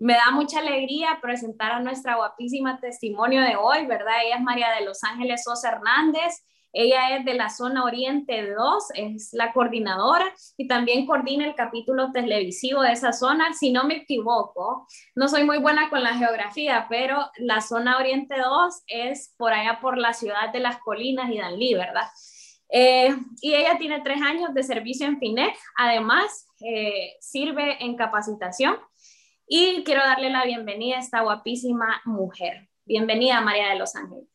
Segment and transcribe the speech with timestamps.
[0.00, 4.14] Me da mucha alegría presentar a nuestra guapísima testimonio de hoy, ¿verdad?
[4.24, 6.42] Ella es María de los Ángeles Sosa Hernández.
[6.72, 10.24] Ella es de la zona Oriente 2, es la coordinadora
[10.56, 13.52] y también coordina el capítulo televisivo de esa zona.
[13.52, 18.36] Si no me equivoco, no soy muy buena con la geografía, pero la zona Oriente
[18.38, 22.06] 2 es por allá por la ciudad de las colinas y Danlí, ¿verdad?
[22.70, 25.54] Eh, y ella tiene tres años de servicio en FINEC.
[25.76, 28.76] Además, eh, sirve en capacitación.
[29.52, 32.68] Y quiero darle la bienvenida a esta guapísima mujer.
[32.84, 34.28] Bienvenida, María de los Ángeles.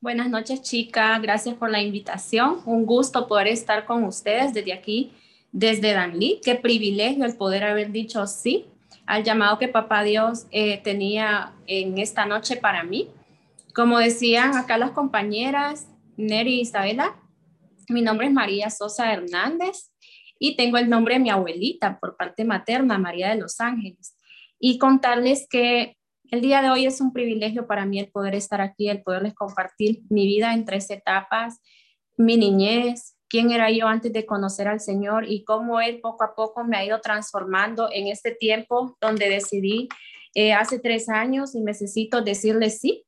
[0.00, 1.22] Buenas noches, chicas.
[1.22, 2.62] Gracias por la invitación.
[2.66, 5.12] Un gusto poder estar con ustedes desde aquí,
[5.52, 6.40] desde Danlí.
[6.44, 8.66] Qué privilegio el poder haber dicho sí
[9.06, 13.08] al llamado que Papá Dios eh, tenía en esta noche para mí.
[13.72, 17.14] Como decían acá las compañeras, Neri y Isabela.
[17.88, 19.92] Mi nombre es María Sosa Hernández
[20.38, 24.16] y tengo el nombre de mi abuelita por parte materna, María de los Ángeles.
[24.58, 25.96] Y contarles que
[26.30, 29.34] el día de hoy es un privilegio para mí el poder estar aquí, el poderles
[29.34, 31.60] compartir mi vida en tres etapas,
[32.16, 36.34] mi niñez, quién era yo antes de conocer al Señor y cómo Él poco a
[36.34, 39.88] poco me ha ido transformando en este tiempo donde decidí
[40.34, 43.04] eh, hace tres años y necesito decirle sí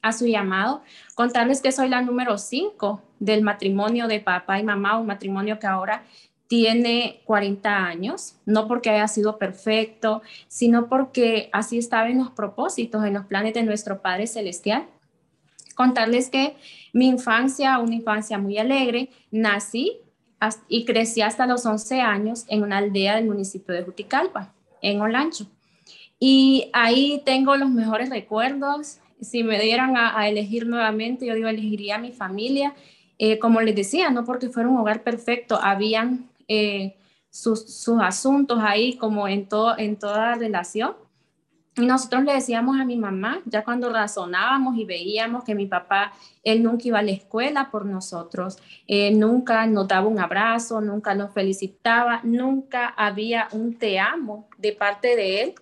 [0.00, 0.82] a su llamado.
[1.14, 5.66] Contarles que soy la número cinco del matrimonio de papá y mamá, un matrimonio que
[5.66, 6.04] ahora
[6.52, 13.06] tiene 40 años, no porque haya sido perfecto, sino porque así estaba en los propósitos,
[13.06, 14.84] en los planes de nuestro Padre Celestial.
[15.74, 16.54] Contarles que
[16.92, 19.96] mi infancia, una infancia muy alegre, nací
[20.68, 25.46] y crecí hasta los 11 años en una aldea del municipio de Juticalpa, en Olancho.
[26.20, 31.94] Y ahí tengo los mejores recuerdos, si me dieran a, elegir nuevamente, yo digo, elegiría
[31.94, 32.74] a mi familia.
[33.18, 36.96] Eh, como les decía, no porque fuera un hogar perfecto, habían eh,
[37.30, 40.94] sus, asuntos ahí como en, todo, en toda relación.
[41.74, 46.12] Y nosotros le decíamos a mi mamá, ya cuando razonábamos y veíamos que mi papá,
[46.44, 51.14] él nunca iba a la escuela por nosotros, eh, nunca nos daba un abrazo, nunca
[51.14, 55.54] nos felicitaba, nunca había un te amo de parte de él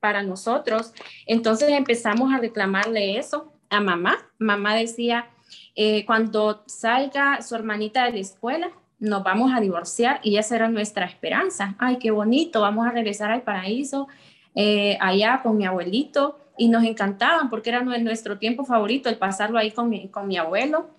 [0.00, 0.94] para nosotros.
[1.26, 4.16] Entonces empezamos a reclamarle eso a mamá.
[4.38, 5.28] Mamá decía,
[5.74, 8.70] eh, cuando salga su hermanita de la escuela,
[9.00, 11.74] nos vamos a divorciar y esa era nuestra esperanza.
[11.78, 14.06] Ay, qué bonito, vamos a regresar al paraíso,
[14.54, 16.38] eh, allá con mi abuelito.
[16.58, 20.36] Y nos encantaban porque era nuestro tiempo favorito el pasarlo ahí con mi, con mi
[20.36, 20.90] abuelo.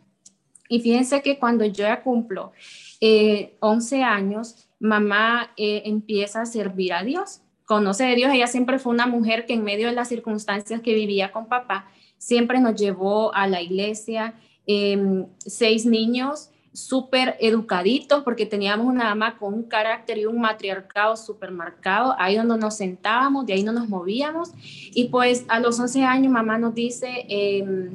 [0.67, 2.51] Y fíjense que cuando yo ya cumplo
[2.99, 7.41] 11 eh, años, mamá empieza a servir a Dios
[7.71, 8.33] conoce de Dios.
[8.33, 11.89] Ella siempre fue una mujer que en medio de las circunstancias que vivía con papá,
[12.17, 14.33] siempre nos llevó a la iglesia.
[14.67, 21.17] Em, seis niños súper educaditos porque teníamos una dama con un carácter y un matriarcado
[21.17, 24.51] súper marcado, ahí donde nos sentábamos, de ahí no nos movíamos.
[24.93, 27.91] Y pues a los 11 años mamá nos dice, em,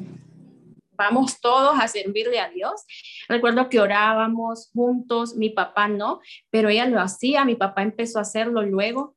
[0.96, 2.82] vamos todos a servirle a Dios.
[3.28, 6.20] Recuerdo que orábamos juntos, mi papá no,
[6.50, 9.14] pero ella lo hacía, mi papá empezó a hacerlo luego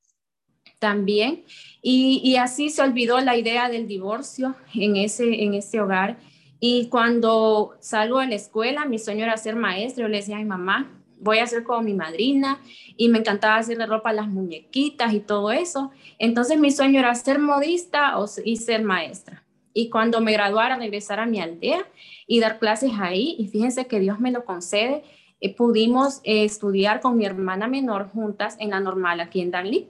[0.80, 1.44] también.
[1.82, 6.18] Y, así se olvidó la idea del divorcio en ese, en ese hogar.
[6.60, 10.04] Y cuando salgo de la escuela, mi sueño era ser maestro.
[10.04, 12.60] Yo le decía a mi mamá, voy a ser como mi madrina.
[12.98, 15.92] Y me encantaba hacerle ropa a las muñequitas y todo eso.
[16.18, 19.44] Entonces mi sueño era ser modista y ser maestra.
[19.74, 21.86] Y cuando me graduara, regresar a mi aldea
[22.28, 23.36] y dar clases ahí.
[23.40, 25.04] Y fíjense que Dios me lo concede.
[25.40, 29.88] Eh, pudimos eh, estudiar con mi hermana menor juntas en la normal aquí en Danlí.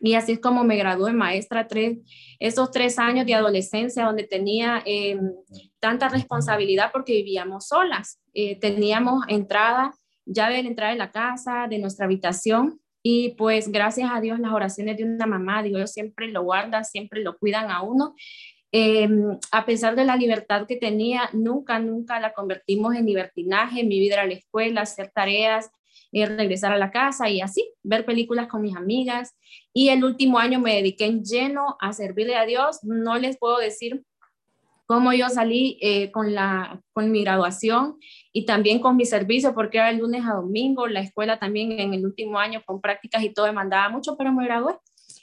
[0.00, 1.98] Y así es como me gradué maestra, tres,
[2.38, 5.32] esos tres años de adolescencia donde tenía em,
[5.78, 8.20] tanta responsabilidad porque vivíamos solas.
[8.34, 9.94] Eh, teníamos entrada,
[10.26, 12.80] llave de entrada de la casa, de nuestra habitación.
[13.02, 16.84] Y pues gracias a Dios las oraciones de una mamá, digo yo, siempre lo guardan,
[16.84, 18.14] siempre lo cuidan a uno.
[18.72, 23.84] Em, a pesar de la libertad que tenía, nunca, nunca la convertimos en libertinaje.
[23.84, 25.70] Mi vida era la escuela, hacer tareas,
[26.14, 29.36] regresar a la casa y así, ver películas con mis amigas.
[29.72, 32.78] Y el último año me dediqué en lleno a servirle a Dios.
[32.82, 34.04] No les puedo decir
[34.86, 37.96] cómo yo salí eh, con, la, con mi graduación
[38.32, 41.94] y también con mi servicio, porque era el lunes a domingo, la escuela también en
[41.94, 44.76] el último año con prácticas y todo demandaba mucho, pero me gradué.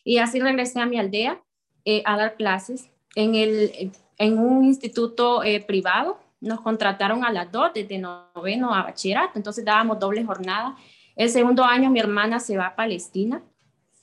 [0.04, 1.42] Y así regresé a mi aldea
[1.86, 7.52] eh, a dar clases en, el, en un instituto eh, privado nos contrataron a las
[7.52, 10.76] dos, desde noveno a bachillerato, entonces dábamos doble jornada.
[11.16, 13.42] El segundo año mi hermana se va a Palestina,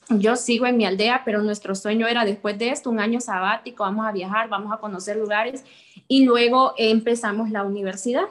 [0.09, 3.83] yo sigo en mi aldea, pero nuestro sueño era después de esto, un año sabático,
[3.83, 5.63] vamos a viajar, vamos a conocer lugares
[6.07, 8.25] y luego empezamos la universidad.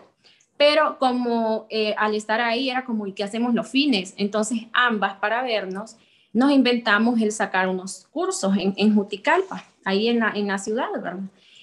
[0.56, 4.14] Pero como eh, al estar ahí era como, ¿y qué hacemos los fines?
[4.16, 5.96] Entonces ambas para vernos
[6.32, 10.88] nos inventamos el sacar unos cursos en, en Juticalpa, ahí en la, en la ciudad,
[10.92, 11.18] ¿verdad?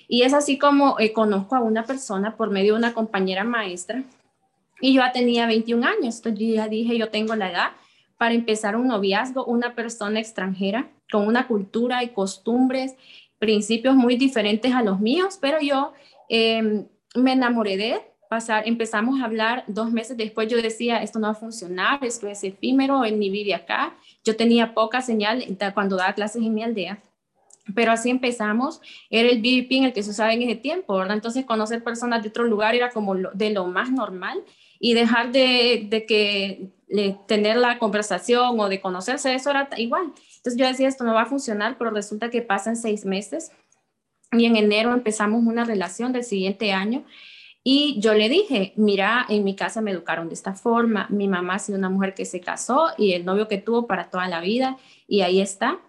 [0.07, 4.03] Y es así como eh, conozco a una persona por medio de una compañera maestra
[4.81, 7.71] y yo ya tenía 21 años, entonces ya dije, yo tengo la edad
[8.17, 12.95] para empezar un noviazgo, una persona extranjera con una cultura y costumbres,
[13.39, 15.93] principios muy diferentes a los míos, pero yo
[16.29, 16.85] em,
[17.15, 17.99] me enamoré de él,
[18.29, 22.27] pasar, empezamos a hablar dos meses después, yo decía, esto no va a funcionar, esto
[22.27, 25.43] es efímero, él ni vive acá, yo tenía poca señal
[25.73, 26.99] cuando daba clases en mi aldea
[27.73, 31.15] pero así empezamos, era el BBP en el que se usaba en ese tiempo, ¿verdad?
[31.15, 34.43] Entonces conocer personas de otro lugar era como de lo más normal
[34.79, 36.69] y dejar de, de que
[37.27, 40.13] tener la conversación o de conocerse, eso era igual.
[40.37, 43.51] Entonces yo decía, esto no va a funcionar, pero resulta que pasan seis meses
[44.31, 47.03] y en enero empezamos una relación del siguiente año
[47.63, 51.55] y yo le dije, mira, en mi casa me educaron de esta forma, mi mamá
[51.55, 54.39] ha sido una mujer que se casó y el novio que tuvo para toda la
[54.39, 54.77] vida
[55.07, 55.79] y ahí está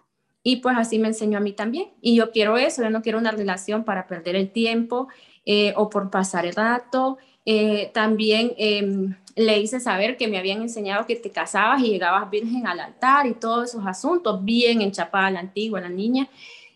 [0.47, 1.89] y pues así me enseñó a mí también.
[1.99, 5.09] Y yo quiero eso, yo no quiero una relación para perder el tiempo
[5.45, 7.17] eh, o por pasar el rato.
[7.45, 12.31] Eh, también em, le hice saber que me habían enseñado que te casabas y llegabas
[12.31, 16.29] virgen al altar y todos esos asuntos, bien enchapada la antigua, la niña.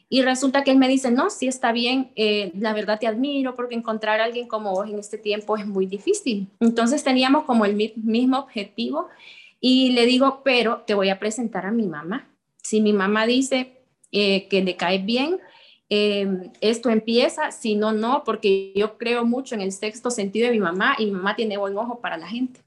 [0.09, 3.55] Y resulta que él me dice, no, sí está bien, eh, la verdad te admiro
[3.55, 6.49] porque encontrar a alguien como vos en este tiempo es muy difícil.
[6.59, 9.07] Entonces teníamos como el mismo objetivo
[9.61, 12.27] y le digo, pero te voy a presentar a mi mamá
[12.71, 13.83] si mi mamá dice
[14.13, 15.39] eh, que le cae bien,
[15.89, 20.53] eh, esto empieza, si no, no, porque yo creo mucho en el sexto sentido de
[20.53, 22.61] mi mamá y mi mamá tiene buen ojo para la gente.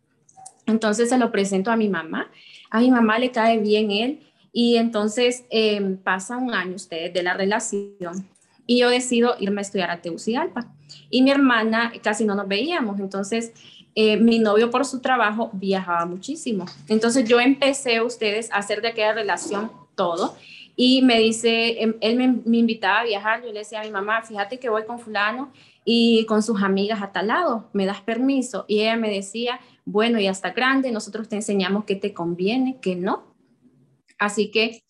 [0.66, 2.30] Entonces se lo presento a mi mamá,
[2.68, 4.20] a mi mamá le cae bien él
[4.52, 8.28] y entonces eh, pasa un año ustedes de la relación
[8.66, 10.70] y yo decido irme a estudiar a Tegucigalpa
[11.08, 13.54] y mi hermana casi no nos veíamos, entonces
[13.96, 16.66] mi novio por su trabajo viajaba muchísimo.
[16.88, 20.36] Entonces yo empecé ustedes a hacer de aquella relación todo.
[20.76, 24.22] Y me dice, em, él me, invitaba a viajar, yo le decía a mi mamá,
[24.22, 25.52] fíjate que voy con fulano
[25.84, 28.64] y con sus amigas a tal lado, ¿me das permiso?
[28.66, 32.96] Y ella me decía, bueno, ya está grande, nosotros te enseñamos que te conviene, que
[32.96, 33.34] no.
[34.18, 34.82] Así que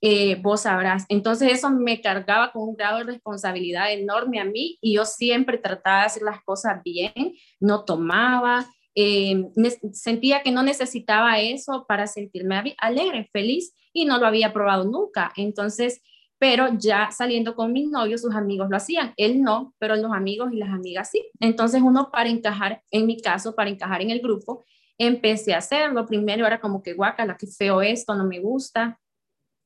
[0.00, 1.06] eh, vos sabrás.
[1.08, 5.58] Entonces eso me cargaba con un grado de responsabilidad enorme a mí y yo siempre
[5.58, 9.44] trataba de hacer las cosas bien, no tomaba, eh,
[9.92, 15.32] sentía que no necesitaba eso para sentirme alegre, feliz y no lo había probado nunca.
[15.36, 16.02] Entonces,
[16.38, 19.14] pero ya saliendo con mis novios, sus amigos lo hacían.
[19.16, 21.24] Él no, pero los amigos y las amigas sí.
[21.38, 24.64] Entonces uno para encajar, en mi caso, para encajar en el grupo,
[24.98, 26.04] empecé a hacerlo.
[26.06, 28.98] Primero era como que guacala, que feo esto, no me gusta.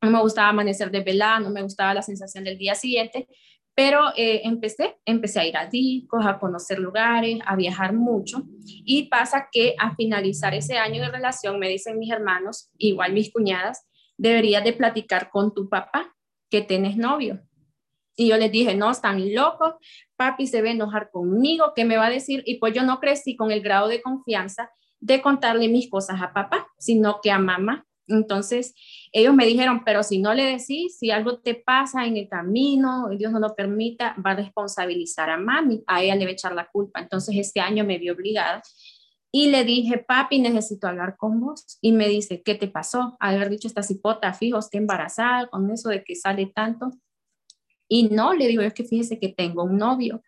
[0.03, 3.27] No me gustaba amanecer de velada, no me gustaba la sensación del día siguiente,
[3.75, 8.43] pero eh, empecé, empecé a ir a discos, a conocer lugares, a viajar mucho.
[8.85, 13.33] Y pasa que a finalizar ese año de relación, me dicen mis hermanos, igual mis
[13.33, 16.15] cuñadas, deberías de platicar con tu papá
[16.51, 17.43] que tienes novio.
[18.17, 19.75] Y yo les dije, no, están locos,
[20.17, 22.43] papi se va a enojar conmigo, ¿qué me va a decir?
[22.47, 24.71] Y pues yo no crecí con el grado de confianza
[25.01, 27.87] de contarle mis cosas a papá, sino que a mamá.
[28.09, 28.75] Entonces,
[29.13, 33.09] ellos me dijeron, pero si no le decís, si algo te pasa en el camino,
[33.11, 36.55] Dios no lo permita, va a responsabilizar a mami, a ella le va a echar
[36.55, 37.01] la culpa.
[37.01, 38.63] Entonces, este año me vi obligada
[39.39, 41.77] y le dije, papi, necesito hablar con vos.
[41.83, 43.19] Y me dice, ¿qué te pasó?
[43.21, 46.91] Haber dicho esta cipota, fijo, está embarazada con eso de que sale tanto.
[47.87, 50.23] Y no, le digo, es que fíjese que tengo un novio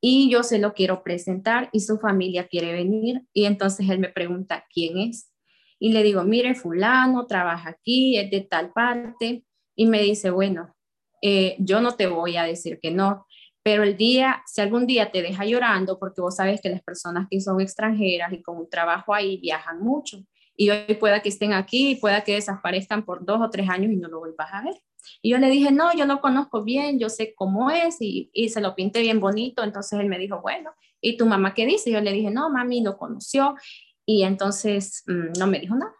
[0.00, 3.26] y yo se lo quiero presentar y su familia quiere venir.
[3.34, 5.30] Y entonces él me pregunta, ¿quién es?
[5.78, 9.44] Y le digo, mire, fulano, trabaja aquí, es de tal parte.
[9.74, 10.74] Y me dice, bueno,
[11.20, 13.26] eh, yo no te voy a decir que no,
[13.66, 17.26] pero el día, si algún día te deja llorando, porque vos sabes que las personas
[17.28, 20.18] que son extranjeras y con un trabajo ahí viajan mucho,
[20.54, 23.96] y hoy pueda que estén aquí pueda que desaparezcan por dos o tres años y
[23.96, 24.74] no lo vuelvas a ver.
[25.20, 28.50] Y yo le dije, no, yo lo conozco bien, yo sé cómo es y, y
[28.50, 29.64] se lo pinté bien bonito.
[29.64, 30.70] Entonces él me dijo, bueno,
[31.00, 31.90] ¿y tu mamá qué dice?
[31.90, 33.56] Yo le dije, no, mami lo conoció
[34.04, 35.95] y entonces mm, no me dijo nada.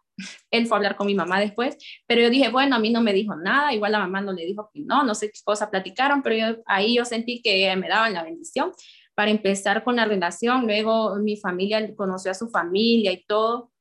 [0.51, 3.01] Él fue a hablar con mi mamá después, pero yo dije, bueno, a mí no
[3.03, 5.71] me dijo nada, igual la mamá no le dijo que no, no sé qué cosa
[5.71, 8.73] platicaron, pero yo, ahí yo sentí que me daban la bendición
[9.15, 10.67] para empezar con la relación.
[10.67, 13.73] Luego mi familia conoció a su familia y todo,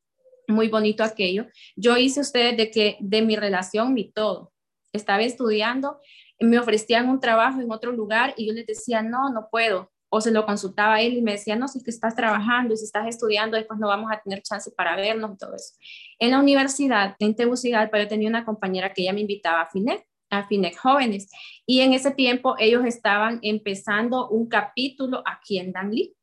[0.48, 1.48] muy bonito aquello.
[1.76, 4.54] Yo hice ustedes de que de mi relación mi todo.
[4.94, 6.00] Estaba estudiando,
[6.40, 10.22] me ofrecían un trabajo en otro lugar y yo les decía, no, no puedo o
[10.22, 12.86] se lo consultaba a él y me decía, no, si que estás trabajando y si
[12.86, 15.74] estás estudiando, después no vamos a tener chance para vernos y todo eso.
[16.20, 20.08] En la universidad, en Tegucigalpa, yo tenía una compañera que ella me invitaba a FINEC,
[20.30, 21.30] a FINEC Jóvenes,
[21.66, 26.16] y en ese tiempo ellos estaban empezando un capítulo aquí en Danlí.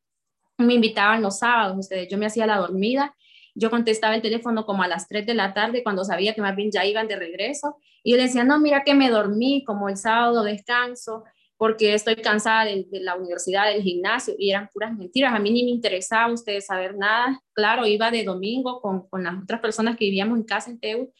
[0.57, 3.13] Me invitaban los sábados, ustedes, yo me hacía la dormida
[3.55, 6.55] yo contestaba el teléfono como a las 3 de la tarde cuando sabía que más
[6.55, 9.89] bien ya iban de regreso y yo le decía, no, mira que me dormí como
[9.89, 11.23] el sábado descanso
[11.63, 15.33] porque estoy cansada de, la universidad, del gimnasio, y eran puras mentiras.
[15.33, 17.41] A mí ni me interesaba ustedes saber nada.
[17.53, 21.13] Claro, iba de domingo con, con las otras personas que vivíamos en casa en Teu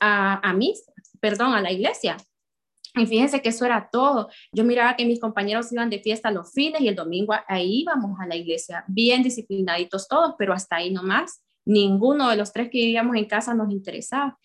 [0.00, 0.72] a, a mí,
[1.20, 2.16] perdón, a la iglesia.
[2.94, 4.30] Y fíjense que eso era todo.
[4.50, 8.18] Yo miraba que mis compañeros iban de fiesta los fines y el domingo ahí íbamos
[8.18, 11.44] a la iglesia, bien disciplinaditos todos, pero hasta ahí nomás.
[11.66, 14.38] Ninguno de los tres que vivíamos en casa nos interesaba.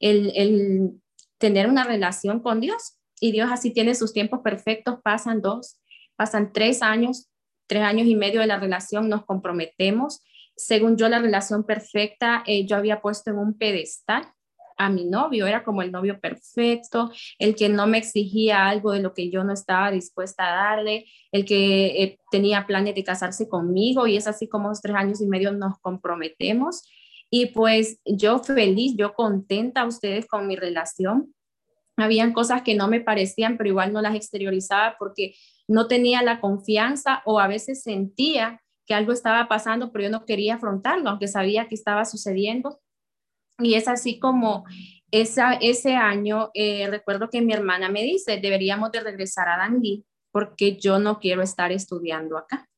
[0.00, 0.90] El, el
[1.36, 5.80] tener una relación con Dios y Dios así tiene sus tiempos perfectos, pasan dos,
[6.16, 7.28] pasan tres años,
[7.66, 10.20] tres años y medio de la relación, nos comprometemos.
[10.56, 14.26] Según yo, la relación perfecta, eh, yo había puesto en un pedestal
[14.78, 19.00] a mi novio, era como el novio perfecto, el que no me exigía algo de
[19.00, 23.48] lo que yo no estaba dispuesta a darle, el que eh, tenía planes de casarse
[23.48, 26.82] conmigo y es así como los tres años y medio nos comprometemos.
[27.30, 31.34] Y pues yo feliz, yo contenta a ustedes con mi relación
[31.96, 35.34] habían cosas que no me parecían, pero igual no las exteriorizaba porque
[35.68, 40.24] no tenía la confianza o a veces sentía que algo estaba pasando, pero yo no
[40.24, 42.80] quería afrontarlo, aunque sabía que estaba sucediendo.
[43.58, 44.64] Y es así como
[45.10, 50.04] esa, ese año, eh, recuerdo que mi hermana me dice, deberíamos de regresar a Dangui
[50.30, 52.68] porque yo no quiero estar estudiando acá.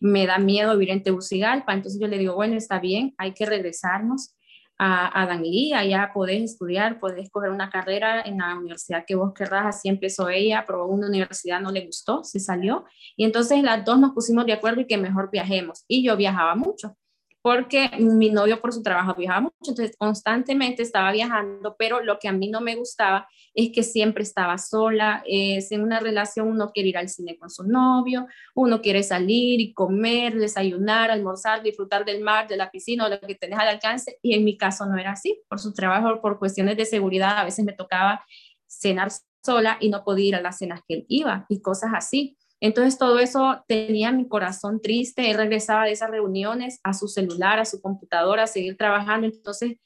[0.00, 3.46] Me da miedo vivir en Tegucigalpa, entonces yo le digo, bueno, está bien, hay que
[3.46, 4.36] regresarnos
[4.78, 9.66] a, a allá podés estudiar, podés escoger una carrera en la universidad que vos querrás,
[9.66, 12.84] así empezó ella, probó una universidad, no le gustó, se salió,
[13.16, 16.54] y entonces las dos nos pusimos de acuerdo y que mejor viajemos, y yo viajaba
[16.56, 16.96] mucho,
[17.44, 22.26] porque mi novio por su trabajo viajaba mucho, entonces constantemente estaba viajando, pero lo que
[22.26, 26.70] a mí no me gustaba es que siempre estaba sola, es en una relación uno
[26.72, 32.06] quiere ir al cine con su novio, uno quiere salir y comer, desayunar, almorzar, disfrutar
[32.06, 34.86] del mar, de la piscina o lo que tenés al alcance, y en mi caso
[34.86, 38.24] no era así, por su trabajo, por cuestiones de seguridad, a veces me tocaba
[38.66, 39.10] cenar
[39.44, 42.38] sola y no podía ir a las cenas que él iba y cosas así.
[42.60, 47.58] Entonces todo eso tenía mi corazón triste, él regresaba de esas reuniones a su celular,
[47.58, 49.76] a su computadora, a seguir trabajando, entonces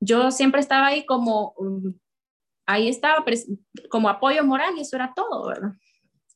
[0.00, 1.90] yo siempre estaba ahí como, mm,
[2.66, 3.24] ahí estaba
[3.90, 5.72] como apoyo moral y eso era todo, ¿verdad?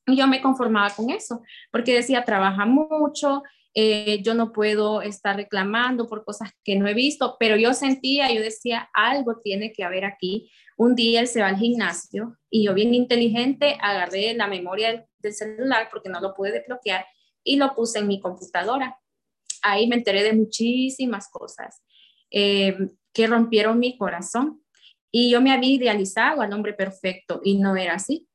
[0.07, 3.43] Y yo me conformaba con eso, porque decía, trabaja mucho,
[3.75, 8.33] eh, yo no puedo estar reclamando por cosas que no he visto, pero yo sentía,
[8.33, 10.51] yo decía, algo tiene que haber aquí.
[10.77, 15.05] Un día él se va al gimnasio y yo bien inteligente agarré la memoria del,
[15.23, 17.05] celular porque no lo pude desbloquear
[17.45, 18.99] y lo puse en mi computadora.
[19.63, 21.83] Ahí me enteré de muchísimas cosas
[22.31, 22.77] eh,
[23.13, 24.63] que rompieron mi corazón
[25.11, 28.29] y yo me había idealizado al hombre perfecto y no era así.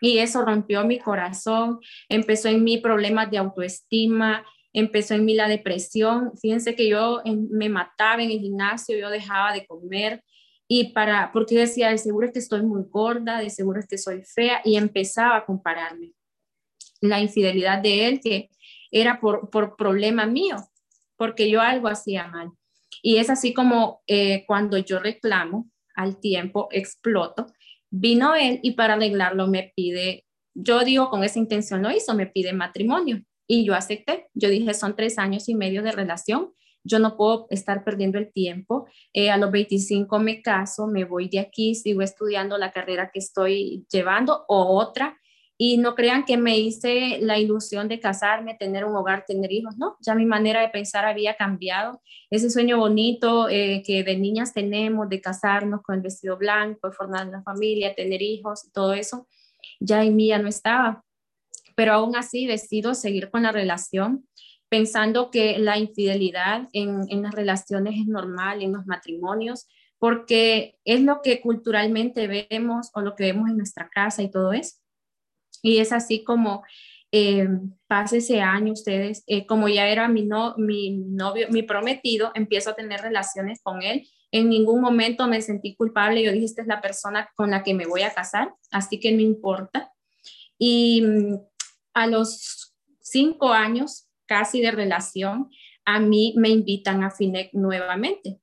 [0.00, 1.78] Y eso rompió mi corazón,
[2.08, 6.32] empezó en mí problemas de autoestima, empezó en mí la depresión.
[6.40, 10.24] Fíjense que yo me mataba en el gimnasio, yo dejaba de comer
[10.74, 13.98] y para, porque decía, de seguro es que estoy muy gorda, de seguro es que
[13.98, 16.14] soy fea y empezaba a compararme.
[17.02, 18.48] La infidelidad de él que
[18.90, 20.56] era por, por problema mío,
[21.18, 22.52] porque yo algo hacía mal.
[23.02, 27.48] Y es así como eh, cuando yo reclamo al tiempo, exploto
[27.90, 30.24] Vino él y para arreglarlo me pide,
[30.54, 34.28] yo digo con esa intención lo hizo, me pide matrimonio y yo acepté.
[34.32, 38.32] Yo dije, son tres años y medio de relación, yo no puedo estar perdiendo el
[38.32, 38.86] tiempo.
[39.12, 43.18] Eh, a los 25 me caso, me voy de aquí, sigo estudiando la carrera que
[43.18, 45.18] estoy llevando o otra
[45.64, 49.76] y no crean que me hice la ilusión de casarme, tener un hogar, tener hijos,
[49.76, 52.02] no, ya mi manera de pensar había cambiado.
[52.30, 57.28] Ese sueño bonito eh, que de niñas tenemos, de casarnos con el vestido blanco, formar
[57.28, 59.28] una familia, tener hijos, todo eso,
[59.78, 61.04] ya en mí ya no estaba.
[61.76, 64.26] Pero aún así decido seguir con la relación,
[64.72, 71.02] pensando que la infidelidad en, en las relaciones es normal, en los matrimonios, porque es
[71.02, 74.82] lo que culturalmente vemos o lo que vemos en nuestra casa y todo eso
[75.62, 76.64] y es así como
[77.12, 77.48] eh,
[78.12, 82.74] ese año, ustedes, eh, como ya era mi, no, mi novio, mi prometido, empiezo a
[82.74, 84.08] tener relaciones con él.
[84.32, 86.22] En ningún momento me sentí culpable.
[86.22, 89.12] Yo dije, esta es la persona con la que me voy a casar, así que
[89.12, 89.92] no importa.
[90.58, 91.38] Y mm,
[91.94, 95.50] a los cinco años casi de relación,
[95.84, 98.40] a mí me invitan a FINEC nuevamente.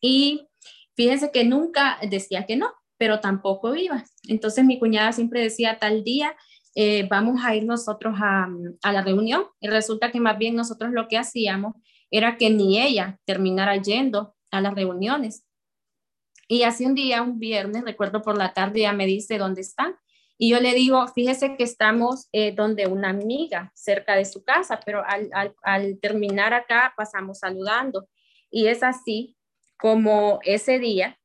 [0.00, 0.46] Y
[0.94, 4.04] fíjense que nunca decía que no pero tampoco iba.
[4.28, 6.36] Entonces mi cuñada siempre decía, tal día
[6.76, 8.46] eh, vamos a ir nosotros a,
[8.92, 11.74] la reunión y resulta que más bien nosotros lo que hacíamos
[12.12, 15.44] era que ni ella terminara yendo a las reuniones.
[16.46, 19.96] Y así un día, un viernes, recuerdo por la tarde, ella me dice, ¿dónde están?
[20.42, 24.80] Y yo le digo, fíjese que estamos eh, donde una amiga, cerca de su casa,
[24.84, 28.08] pero al, al, al terminar acá pasamos saludando.
[28.50, 29.36] Y es así
[29.78, 31.16] como ese día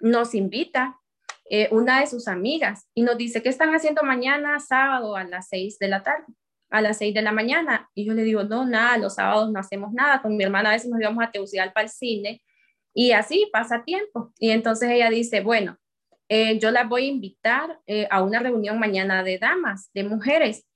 [0.00, 0.98] nos invita
[1.50, 5.48] eh, una de sus amigas y nos dice, ¿qué están haciendo mañana sábado a las
[5.50, 6.24] seis de la tarde?
[6.70, 7.90] A las seis de la mañana.
[7.94, 10.22] Y yo le digo, no, nada, los sábados no hacemos nada.
[10.22, 12.42] Con mi hermana a veces nos íbamos a Tegucigalpa al cine
[12.94, 14.32] y así pasa tiempo.
[14.38, 15.76] Y entonces ella dice, bueno,
[16.28, 20.66] eh, yo las voy a invitar eh, a una reunión mañana de damas, de mujeres.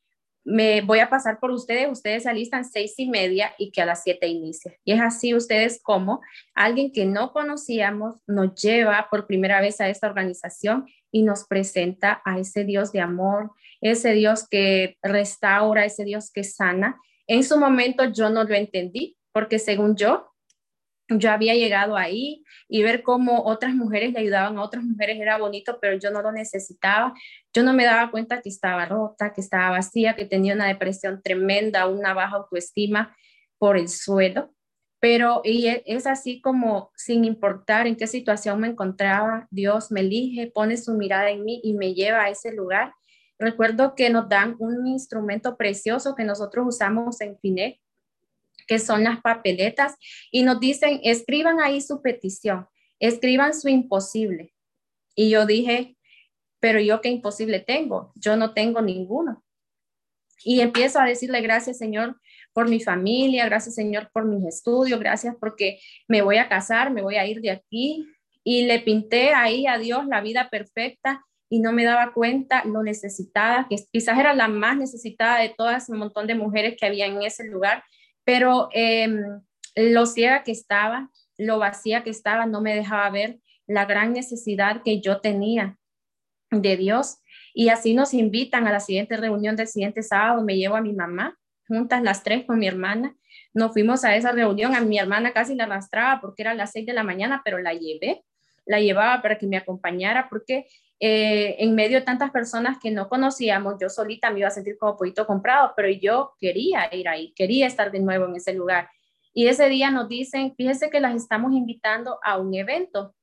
[0.43, 4.03] Me voy a pasar por ustedes, ustedes alistan seis y media y que a las
[4.03, 4.79] siete inicie.
[4.85, 6.21] Y es así ustedes como
[6.55, 12.23] alguien que no conocíamos nos lleva por primera vez a esta organización y nos presenta
[12.25, 16.99] a ese Dios de amor, ese Dios que restaura, ese Dios que sana.
[17.27, 20.30] En su momento yo no lo entendí porque según yo,
[21.19, 25.39] yo había llegado ahí y ver cómo otras mujeres le ayudaban a otras mujeres era
[25.39, 27.15] bonito, pero yo no lo necesitaba.
[27.53, 31.21] Yo no me daba cuenta que estaba rota, que estaba vacía, que tenía una depresión
[31.23, 33.17] tremenda, una baja autoestima
[33.59, 34.55] por el suelo.
[35.01, 40.01] Pero y e, es así como sin importar en qué situación me encontraba, Dios me
[40.01, 42.93] elige, pone su mirada en mí y me lleva a ese lugar.
[43.39, 47.81] Recuerdo que nos dan un instrumento precioso que nosotros usamos en FINEC,
[48.71, 49.97] que son las papeletas,
[50.31, 52.69] y nos dicen, escriban ahí su petición,
[53.01, 54.55] escriban su imposible.
[55.17, 55.97] Y yo dije,
[56.61, 59.43] pero yo qué imposible tengo, yo no tengo ninguno.
[60.45, 62.21] Y empiezo a decirle gracias Señor
[62.53, 67.03] por mi familia, gracias Señor por mis estudios, gracias porque me voy a casar, me
[67.03, 68.07] voy a ir de aquí.
[68.45, 72.85] Y le pinté ahí a Dios la vida perfecta y no me daba cuenta lo
[72.85, 77.07] necesitada, que quizás era la más necesitada de todas un montón de mujeres que había
[77.07, 77.83] en ese lugar
[78.25, 79.41] pero em,
[79.77, 84.83] lo ciega que estaba, lo vacía que estaba, no me dejaba ver la gran necesidad
[84.83, 85.79] que yo tenía
[86.51, 87.19] de Dios.
[87.55, 90.43] Y así nos invitan a la siguiente reunión del siguiente sábado.
[90.43, 93.17] Me llevo a mi mamá, juntas las tres con mi hermana.
[93.55, 94.75] Nos fuimos a esa reunión.
[94.75, 97.75] A mi hermana casi la arrastraba porque era las seis de la mañana, pero la
[97.75, 98.25] llevé.
[98.71, 100.69] La llevaba para que me acompañara porque
[101.01, 104.79] eh, en medio de tantas personas que no conocíamos, yo solita me iba a sentir
[104.79, 108.89] como poquito comprado, pero yo quería ir ahí, quería estar de nuevo en ese lugar.
[109.35, 113.15] Y ese día nos dicen, fíjese que las estamos invitando a un evento,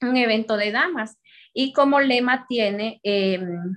[0.00, 1.20] un evento de damas.
[1.54, 3.74] Y como lema tiene, em,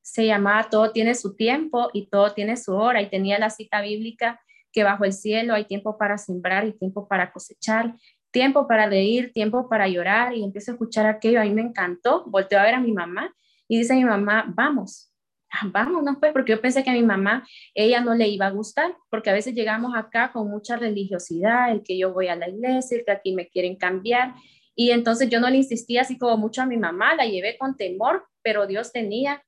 [0.00, 3.00] se llama Todo tiene su tiempo y todo tiene su hora.
[3.00, 4.40] Y tenía la cita bíblica
[4.72, 7.94] que bajo el cielo hay tiempo para sembrar y tiempo para cosechar
[8.32, 12.24] tiempo para reír, tiempo para llorar y empiezo a escuchar aquello, a mí me encantó,
[12.26, 13.32] volteo a ver a mi mamá
[13.68, 15.12] y dice mi mamá, vamos,
[15.66, 18.96] vámonos pues, porque yo pensé que a mi mamá, ella no le iba a gustar,
[19.10, 22.98] porque a veces llegamos acá con mucha religiosidad, el que yo voy a la iglesia,
[22.98, 24.34] el que aquí me quieren cambiar,
[24.74, 27.76] y entonces yo no le insistí así como mucho a mi mamá, la llevé con
[27.76, 29.44] temor, pero Dios tenía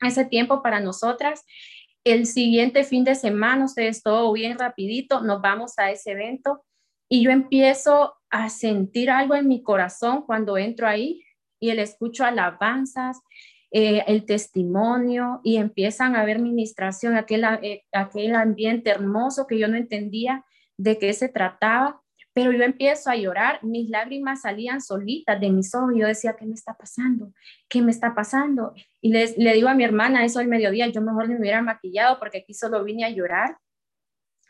[0.00, 1.44] ese tiempo para nosotras.
[2.04, 6.65] El siguiente fin de semana, ustedes todo bien rapidito, nos vamos a ese evento
[7.08, 11.22] y yo empiezo a sentir algo en mi corazón cuando entro ahí
[11.60, 13.20] y el escucho alabanzas,
[13.70, 19.68] eh, el testimonio y empiezan a ver ministración, aquel, eh, aquel ambiente hermoso que yo
[19.68, 20.44] no entendía
[20.76, 22.00] de qué se trataba,
[22.32, 26.44] pero yo empiezo a llorar, mis lágrimas salían solitas de mis ojos, yo decía, ¿qué
[26.44, 27.32] me está pasando?
[27.68, 28.74] ¿Qué me está pasando?
[29.00, 32.18] Y le, le digo a mi hermana eso al mediodía, yo mejor me hubiera maquillado
[32.18, 33.56] porque aquí solo vine a llorar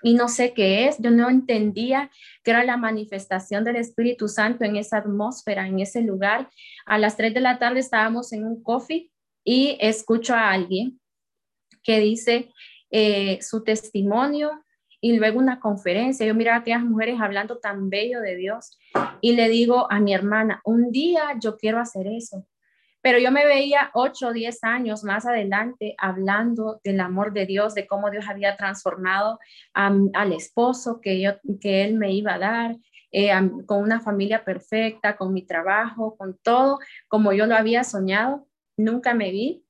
[0.02, 2.10] y no sé qué es, yo no entendía
[2.44, 6.48] que era la manifestación del Espíritu Santo en esa atmósfera, en ese lugar.
[6.84, 9.10] A las 3 de la tarde estábamos en un coffee
[9.44, 11.00] y escucho a alguien
[11.82, 12.50] que dice
[12.90, 14.62] eh, su testimonio
[15.00, 16.26] y luego una conferencia.
[16.26, 18.78] Yo miraba a aquellas mujeres hablando tan bello de Dios
[19.20, 22.46] y le digo a mi hermana, un día yo quiero hacer eso.
[23.06, 27.72] Pero yo me veía ocho o diez años más adelante hablando del amor de Dios,
[27.72, 29.38] de cómo Dios había transformado
[29.74, 32.76] al esposo que, yo, que Él me iba a dar,
[33.12, 33.30] eh,
[33.66, 38.48] con una familia perfecta, con mi trabajo, con todo, como yo lo había soñado.
[38.76, 39.64] Nunca me vi.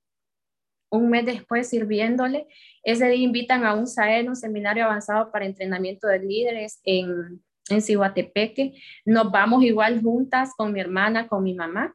[0.88, 2.46] Un mes después sirviéndole,
[2.84, 7.82] ese día invitan a un SAEL, un seminario avanzado para entrenamiento de líderes en, en
[7.82, 8.80] Cihuatepeque.
[9.04, 11.94] Nos vamos igual juntas con mi hermana, con mi mamá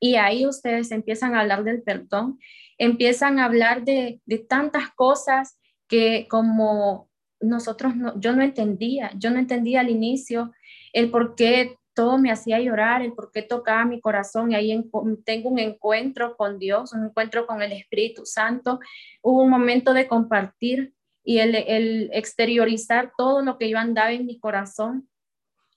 [0.00, 2.40] y ahí ustedes empiezan a hablar del perdón,
[2.78, 9.38] empiezan a hablar de, tantas cosas que como nosotros, no, yo no entendía, yo no
[9.38, 10.52] entendía al inicio
[10.92, 14.90] el por qué todo me hacía llorar, el por qué tocaba mi corazón y ahí
[15.24, 18.80] tengo un encuentro con Dios, un encuentro con el Espíritu Santo.
[19.22, 24.38] Hubo un momento de compartir y el exteriorizar todo lo que yo andaba en mi
[24.38, 25.08] corazón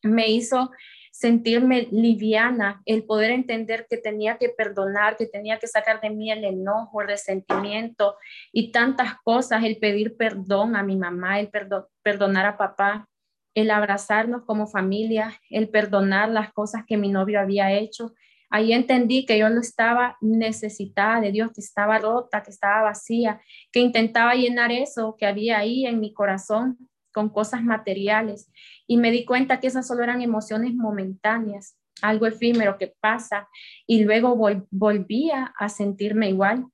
[0.02, 0.72] me hizo
[1.14, 6.32] sentirme liviana, el poder entender que tenía que perdonar, que tenía que sacar de mí
[6.32, 8.18] el enojo, el resentimiento
[8.52, 11.52] y tantas cosas, el pedir perdón a mi mamá, el
[12.02, 13.08] perdonar a papá,
[13.54, 18.16] el abrazarnos como familia, el perdonar las cosas que mi novio había hecho.
[18.50, 23.40] Ahí entendí que yo no estaba necesitada de Dios, que estaba rota, que estaba vacía,
[23.72, 28.52] que intentaba llenar eso que había ahí en mi corazón con cosas materiales.
[28.88, 33.48] Y me di cuenta que esas solo eran emociones momentáneas, algo efímero que pasa.
[33.88, 34.36] Y luego
[34.72, 36.66] volvía a sentirme igual.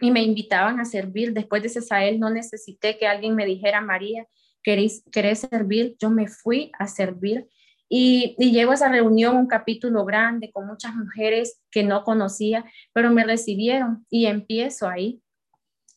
[0.00, 1.32] Y me invitaban a servir.
[1.32, 4.26] Después de Cesael no necesité que alguien me dijera, María,
[4.62, 5.96] ¿querés, querés servir?
[5.98, 7.48] Yo me fui a servir.
[7.88, 12.64] Y, y, llego a esa reunión, un capítulo grande con muchas mujeres que no conocía,
[12.92, 15.22] pero me recibieron y empiezo ahí.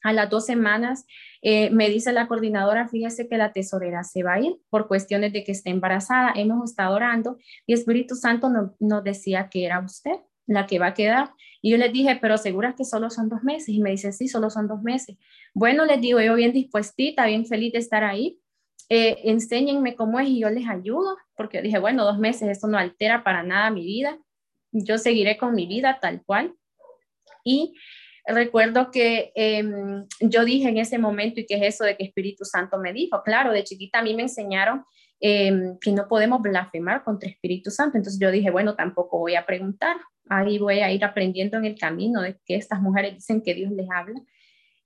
[0.02, 1.06] A las dos semanas
[1.42, 5.34] eh, me dice la coordinadora, fíjese que la tesorera se va a ir por cuestiones
[5.34, 6.34] de que está embarazada.
[6.36, 10.16] Hemos estado orando y Espíritu Santo nos decía que era usted
[10.50, 11.32] la que va a quedar.
[11.62, 13.70] Y yo les dije, pero segura que solo son dos meses.
[13.70, 15.18] Y me dice, sí, solo son dos meses.
[15.54, 18.40] Bueno, les digo, yo bien dispuestita, bien feliz de estar ahí.
[18.90, 22.80] Eh, enséñenme cómo es y yo les ayudo, porque dije, bueno, dos meses, esto no
[22.80, 24.18] altera para nada mi vida.
[24.72, 26.56] Yo seguiré con mi vida tal cual.
[27.44, 27.76] Y
[28.34, 32.46] recuerdo que em, yo dije en ese momento, ¿y qué es eso de que Espíritu
[32.46, 33.22] Santo me dijo?
[33.24, 34.86] Claro, de chiquita a mí me enseñaron
[35.20, 37.98] em, que no podemos blasfemar contra Espíritu Santo.
[37.98, 39.98] Entonces yo dije, bueno, tampoco voy a preguntar.
[40.30, 43.72] Ahí voy a ir aprendiendo en el camino de que estas mujeres dicen que Dios
[43.72, 44.22] les habla.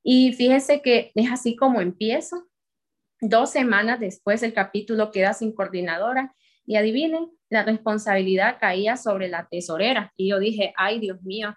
[0.03, 2.47] Y fíjese que es así como empiezo.
[3.21, 9.47] Dos semanas después el capítulo queda sin coordinadora y adivinen, la responsabilidad caía sobre la
[9.49, 10.13] tesorera.
[10.17, 11.55] Y yo dije, ay Dios mío,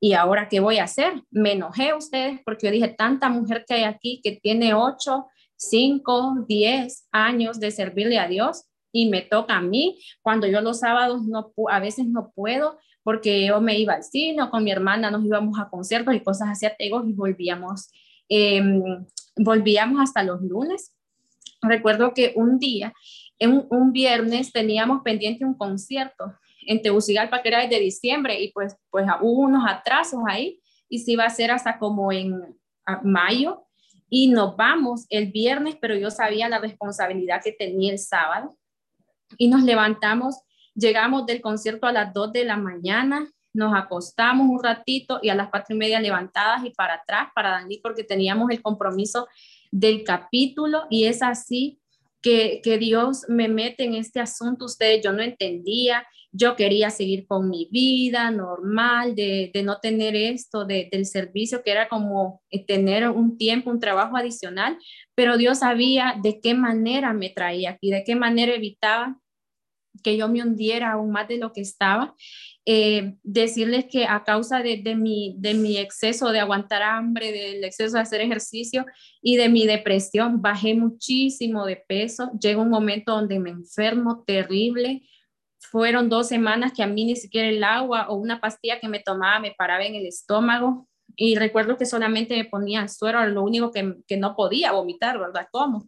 [0.00, 1.22] ¿Y ahora qué voy a hacer?
[1.30, 6.44] Me enojé ustedes porque yo dije, tanta mujer que hay aquí que tiene 8, 5,
[6.46, 11.22] 10 años de servirle a Dios y me toca a mí cuando yo los sábados
[11.26, 15.24] no a veces no puedo porque yo me iba al cine con mi hermana nos
[15.24, 17.90] íbamos a conciertos y cosas así a y volvíamos
[18.28, 19.04] em,
[19.36, 20.94] volvíamos hasta los lunes
[21.60, 22.94] recuerdo que un día
[23.38, 26.32] en un viernes teníamos pendiente un concierto
[26.66, 31.12] en Tegucigalpa, que era desde diciembre, y pues, pues hubo unos atrasos ahí, y se
[31.12, 32.56] iba a hacer hasta como en
[33.02, 33.64] mayo,
[34.08, 38.56] y nos vamos el viernes, pero yo sabía la responsabilidad que tenía el sábado,
[39.38, 40.36] y nos levantamos,
[40.74, 45.34] llegamos del concierto a las 2 de la mañana, nos acostamos un ratito y a
[45.34, 49.26] las cuatro y media levantadas y para atrás para Dani porque teníamos el compromiso
[49.70, 51.80] del capítulo y es así
[52.20, 54.64] que, que, Dios me mete en este asunto.
[54.64, 60.64] Ustedes, yo no entendía, yo quería seguir con mi vida normal, de, no tener esto
[60.64, 64.78] del servicio, que era como eh, tener un tiempo, un trabajo adicional,
[65.14, 69.18] pero Dios sabía de qué manera me traía aquí, de qué manera evitaba
[70.02, 72.14] que yo me hundiera aún más de lo que estaba.
[72.68, 77.94] Eh, decirles que a causa de, mi, de mi exceso de aguantar hambre, del exceso
[77.94, 78.84] de hacer ejercicio
[79.22, 82.30] y de mi depresión, bajé muchísimo de peso.
[82.40, 85.02] Llega un momento donde me enfermo terrible
[85.58, 89.00] fueron dos semanas que a mí ni siquiera el agua o una pastilla que me
[89.00, 90.88] tomaba me paraba en el estómago.
[91.16, 95.48] Y recuerdo que solamente me ponía suero, lo único que, que no podía vomitar, ¿verdad?
[95.50, 95.86] ¿Cómo?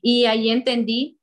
[0.00, 1.18] Y ahí entendí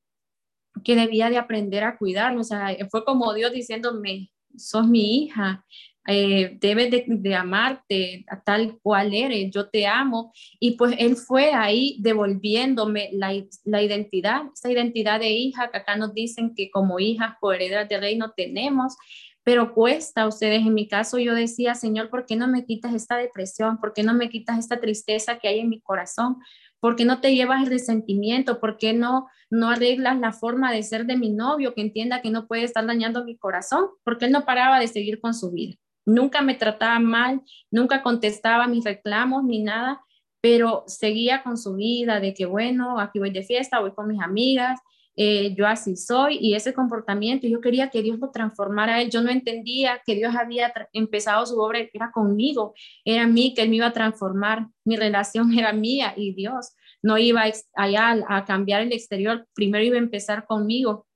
[0.84, 2.40] que debía de aprender a cuidarme.
[2.40, 5.64] O sea, fue como Dios diciéndome, sos mi hija,
[6.10, 10.32] eh, debes de, amarte a tal cual eres, yo te amo.
[10.58, 15.96] Y pues él fue ahí devolviéndome la, la identidad, esa identidad de hija que acá
[15.96, 18.96] nos dicen que como hijas coherederas de reino tenemos,
[19.44, 20.60] pero cuesta ustedes.
[20.60, 23.78] En mi caso yo decía, Señor, ¿por qué no me quitas esta depresión?
[23.78, 26.38] ¿Por qué no me quitas esta tristeza que hay en mi corazón?
[26.80, 28.60] ¿Por qué no te llevas el resentimiento?
[28.60, 32.30] ¿Por qué no, no arreglas la forma de ser de mi novio que entienda que
[32.30, 33.88] no puede estar dañando mi corazón?
[34.04, 35.76] Porque él no paraba de seguir con su vida.
[36.08, 40.00] Nunca me trataba mal, nunca contestaba mis reclamos ni nada,
[40.40, 44.22] pero seguía con su vida de que, bueno, aquí voy de fiesta, voy con mis
[44.22, 44.80] amigas,
[45.20, 49.10] eh, yo así soy y ese comportamiento, yo quería que Dios lo transformara a él.
[49.10, 52.72] Yo no entendía que Dios había empezado su obra, era conmigo,
[53.04, 54.68] era mí, que él me iba a transformar.
[54.84, 57.42] Mi relación era mía y Dios no iba
[57.74, 61.07] allá a cambiar el exterior, primero iba a empezar conmigo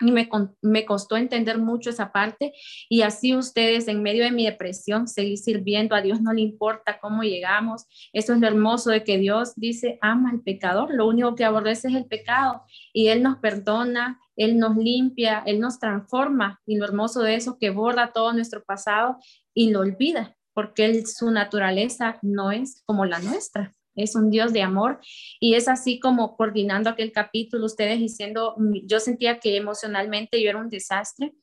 [0.00, 0.28] y me,
[0.62, 2.52] me, costó entender mucho esa parte
[2.88, 6.98] y así ustedes en medio de mi depresión seguir sirviendo a Dios no le importa
[7.00, 11.34] cómo llegamos eso es lo hermoso de que Dios dice ama al pecador lo único
[11.34, 16.60] que aborrece es el pecado y Él nos perdona Él nos limpia Él nos transforma
[16.66, 19.18] y lo hermoso de eso que borra todo nuestro pasado
[19.54, 24.52] y lo olvida porque él, su naturaleza no es como la nuestra es un Dios
[24.52, 25.00] de amor
[25.40, 30.58] y es así como coordinando aquel capítulo, ustedes diciendo, yo sentía que emocionalmente yo era
[30.58, 31.34] un desastre.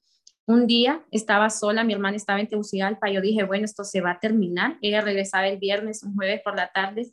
[0.47, 4.11] Un día estaba sola, mi hermana estaba en Tegucigalpa, yo dije, bueno, esto se va
[4.11, 4.77] a terminar.
[4.81, 7.11] Ella regresaba el viernes, un jueves por la tarde.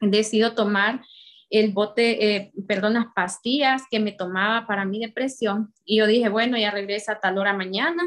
[0.00, 1.02] Decido tomar
[1.50, 5.72] el bote, eh, perdón, las pastillas que me tomaba para mi depresión.
[5.84, 8.02] Y yo dije, bueno, ya regresa a tal hora mañana.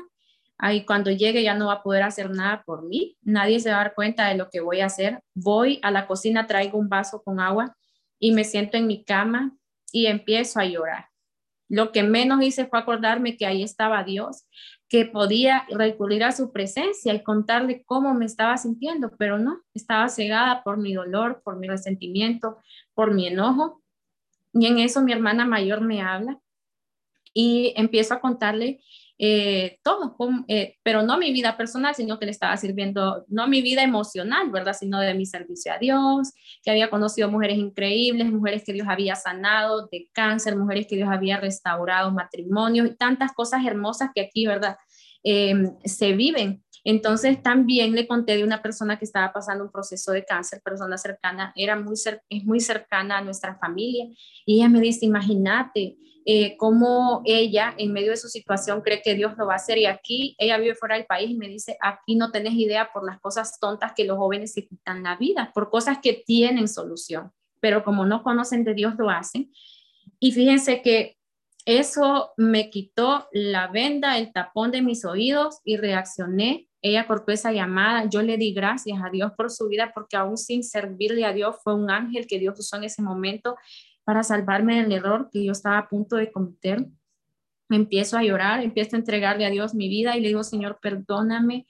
[0.58, 3.18] Ahí cuando llegue ya no va a poder hacer nada por mí.
[3.22, 5.22] Nadie se va a dar cuenta de lo que voy a hacer.
[5.34, 7.76] Voy a la cocina, traigo un vaso con agua
[8.20, 9.56] y me siento en mi cama
[9.92, 11.10] y empiezo a llorar.
[11.68, 14.46] Lo que menos hice fue acordarme que ahí estaba Dios,
[14.88, 20.08] que podía recurrir a su presencia y contarle cómo me estaba sintiendo, pero no, estaba
[20.10, 22.58] cegada por mi dolor, por mi resentimiento,
[22.94, 23.82] por mi enojo.
[24.54, 26.40] Y en eso mi hermana mayor me habla
[27.34, 28.80] y empiezo a contarle
[29.18, 30.16] eh, todo,
[30.48, 34.52] eh, pero no mi vida personal, sino que le estaba sirviendo, no mi vida emocional,
[34.52, 34.76] ¿verdad?
[34.78, 39.16] Sino de mi servicio a Dios, que había conocido mujeres increíbles, mujeres que Dios había
[39.16, 44.46] sanado de cáncer, mujeres que Dios había restaurado matrimonios y tantas cosas hermosas que aquí,
[44.46, 44.76] ¿verdad?
[45.24, 46.64] Em, se viven.
[46.84, 50.98] Entonces también le conté de una persona que estaba pasando un proceso de cáncer, persona
[51.00, 51.96] cercana, era muy,
[52.30, 54.06] es muy cercana a nuestra familia
[54.46, 55.98] y ella me dice, imagínate,
[56.28, 59.78] eh, cómo ella en medio de su situación cree que Dios lo va a hacer
[59.78, 63.06] y aquí ella vive fuera del país y me dice, aquí no tenés idea por
[63.06, 67.32] las cosas tontas que los jóvenes se quitan la vida, por cosas que tienen solución,
[67.60, 69.52] pero como no conocen de Dios lo hacen.
[70.20, 71.16] Y fíjense que
[71.66, 76.68] eso me quitó la venda, el tapón de mis oídos y reaccioné.
[76.82, 78.10] Ella cortó esa llamada.
[78.10, 81.58] Yo le di gracias a Dios por su vida porque aún sin servirle a Dios
[81.64, 83.56] fue un ángel que Dios usó en ese momento
[84.06, 86.86] para salvarme del error que yo estaba a punto de cometer.
[87.70, 91.68] Empiezo a llorar, empiezo a entregarle a Dios mi vida y le digo, Señor, perdóname,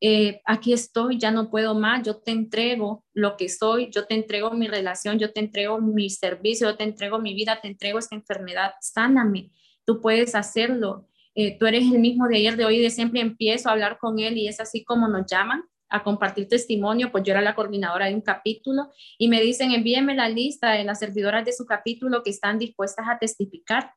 [0.00, 4.14] eh, aquí estoy, ya no puedo más, yo te entrego lo que soy, yo te
[4.14, 7.98] entrego mi relación, yo te entrego mi servicio, yo te entrego mi vida, te entrego
[7.98, 9.52] esta enfermedad, sáname,
[9.84, 11.06] tú puedes hacerlo.
[11.34, 13.20] Eh, tú eres el mismo de ayer, de hoy, de siempre.
[13.20, 17.24] Empiezo a hablar con él y es así como nos llaman a compartir testimonio, pues
[17.24, 20.98] yo era la coordinadora de un capítulo y me dicen, envíeme la lista de las
[20.98, 23.92] servidoras de su capítulo que están dispuestas a testificar.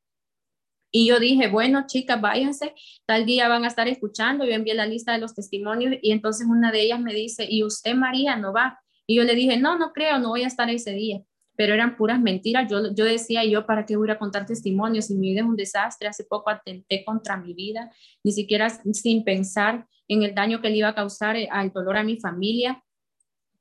[0.91, 2.73] Y yo dije, bueno, chicas, váyanse,
[3.05, 4.45] tal día van a estar escuchando.
[4.45, 7.63] Yo envié la lista de los testimonios y entonces una de ellas me dice, ¿y
[7.63, 8.79] usted, María, no va?
[9.05, 11.21] Y yo le dije, no, no creo, no voy a estar ese día.
[11.55, 12.69] Pero eran puras mentiras.
[12.69, 15.07] Yo, yo decía, yo, ¿para qué voy a contar testimonios?
[15.07, 17.91] Si mi vida es un desastre, hace poco atenté contra mi vida,
[18.23, 21.95] ni siquiera sin pensar en el daño que le iba a causar eh, al dolor
[21.95, 22.83] a mi familia.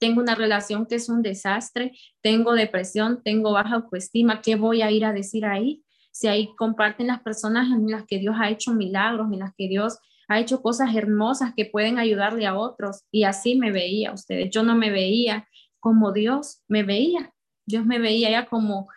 [0.01, 4.43] Tengo una relación que es un desastre, tengo depresión, tengo baja autoestima.
[4.43, 5.85] ¿Qué voy a ir a decir ahí?
[6.11, 9.69] Si ahí comparten las personas en las que Dios ha hecho milagros, en las que
[9.69, 13.05] Dios ha hecho cosas hermosas que pueden ayudarle a otros.
[13.13, 14.51] Y así me veía ustedes.
[14.51, 15.47] Yo no me veía
[15.81, 17.33] como Dios me veía.
[17.67, 18.89] Dios me veía ya como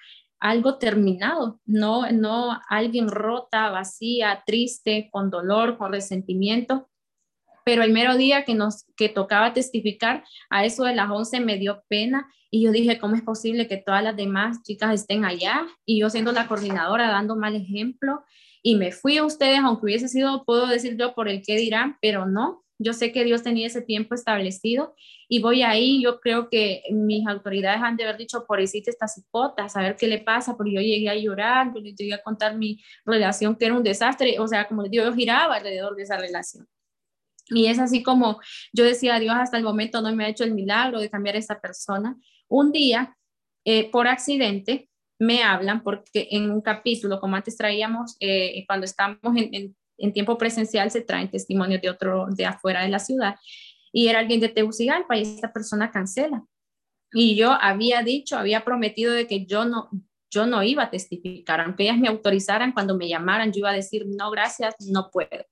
[0.42, 6.90] algo terminado, no, no alguien rota, vacía, triste, con dolor, con resentimiento,
[7.65, 11.58] pero el mero día que nos que tocaba testificar, a eso de las 11 me
[11.58, 15.65] dio pena y yo dije, ¿cómo es posible que todas las demás chicas estén allá?
[15.86, 18.24] Y yo siendo la coordinadora dando mal ejemplo
[18.62, 21.97] y me fui a ustedes, aunque hubiese sido, puedo decir yo, por el que dirán,
[22.02, 24.95] pero no, yo sé que Dios tenía ese tiempo establecido
[25.30, 29.08] y voy ahí, yo creo que mis autoridades han de haber dicho, por pobrecita esta
[29.08, 32.24] cipota, a saber qué le pasa, porque yo llegué a llorar, yo le llegué a
[32.24, 35.95] contar mi relación que era un desastre, o sea, como les digo, yo giraba alrededor
[35.95, 36.67] de esa relación.
[37.52, 38.40] Y es así como
[38.74, 41.40] yo decía, Dios hasta el momento no me ha hecho el milagro de cambiar a
[41.40, 42.18] esa persona.
[42.48, 43.18] Un día,
[43.66, 49.20] eh, por accidente, me hablan porque en un capítulo, como antes traíamos, eh, cuando estamos
[49.36, 53.36] en, en, tiempo presencial, se traen testimonios de otro, de afuera de la ciudad,
[53.94, 56.44] y era alguien de Tegucigalpa y esta persona cancela.
[57.14, 59.90] Y yo había dicho, había prometido de que yo no,
[60.32, 63.74] yo no iba a testificar, aunque ellas me autorizaran, cuando me llamaran, yo iba a
[63.74, 65.46] decir, no, gracias, no puedo.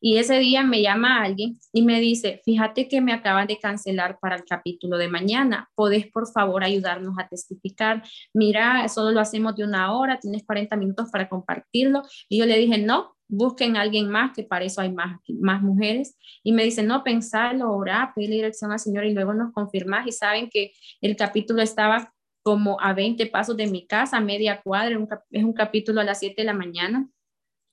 [0.00, 4.18] Y ese día me llama alguien y me dice, fíjate que me acaban de cancelar
[4.20, 8.02] para el capítulo de mañana, ¿podés por favor ayudarnos a testificar?
[8.34, 12.02] Mira, solo lo hacemos de una hora, tienes 40 minutos para compartirlo.
[12.28, 15.62] Y yo le dije, no, busquen a alguien más, que para eso hay más, más
[15.62, 16.16] mujeres.
[16.42, 20.06] Y me dice, no, pensarlo, orar, pedirle dirección al Señor y luego nos confirmas.
[20.06, 22.12] Y saben que el capítulo estaba
[22.46, 24.96] como a 20 pasos de mi casa, media cuadra,
[25.32, 27.10] es un capítulo a las 7 de la mañana.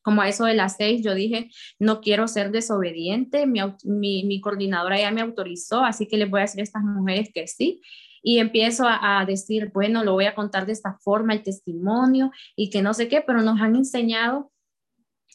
[0.01, 4.99] Como a eso de las 6, yo dije, no quiero ser desobediente, mi, mi, coordinadora
[4.99, 7.81] ya me autorizó, así que les voy a decir a estas mujeres que sí
[8.23, 12.31] y empiezo a, a, decir, bueno, lo voy a contar de esta forma, el testimonio
[12.55, 14.51] y que no sé qué, pero nos han enseñado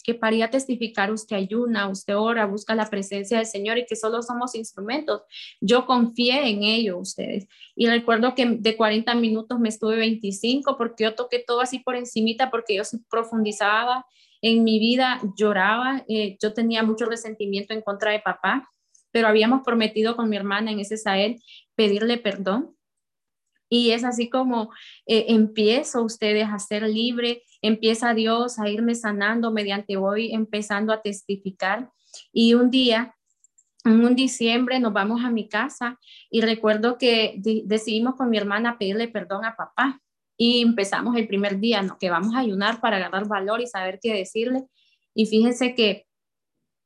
[0.08, 3.84] que para ir a testificar usted ayuna, usted ora, busca la presencia del Señor y
[3.84, 5.20] que solo somos instrumentos.
[5.60, 7.46] Yo confié en ello ustedes.
[7.76, 11.94] Y recuerdo que de 40 minutos me estuve 25 porque yo toqué todo así por
[11.94, 14.06] encimita porque yo profundizaba
[14.40, 18.66] en mi vida, lloraba, eh, yo tenía mucho resentimiento en contra de papá,
[19.10, 21.42] pero habíamos prometido con mi hermana en ese Sael
[21.74, 22.77] pedirle perdón
[23.68, 24.70] Y es así como
[25.06, 31.02] eh, empiezo ustedes a ser libre, empieza Dios a irme sanando mediante voy empezando a
[31.02, 31.90] testificar.
[32.32, 33.14] Y un día,
[33.84, 35.98] en un diciembre, nos vamos a mi casa
[36.30, 40.00] y recuerdo que decidimos con mi hermana pedirle perdón a papá.
[40.40, 41.98] Y empezamos el primer día, ¿no?
[41.98, 44.64] que vamos a ayunar para agarrar valor y saber qué decirle.
[45.12, 46.06] Y fíjense que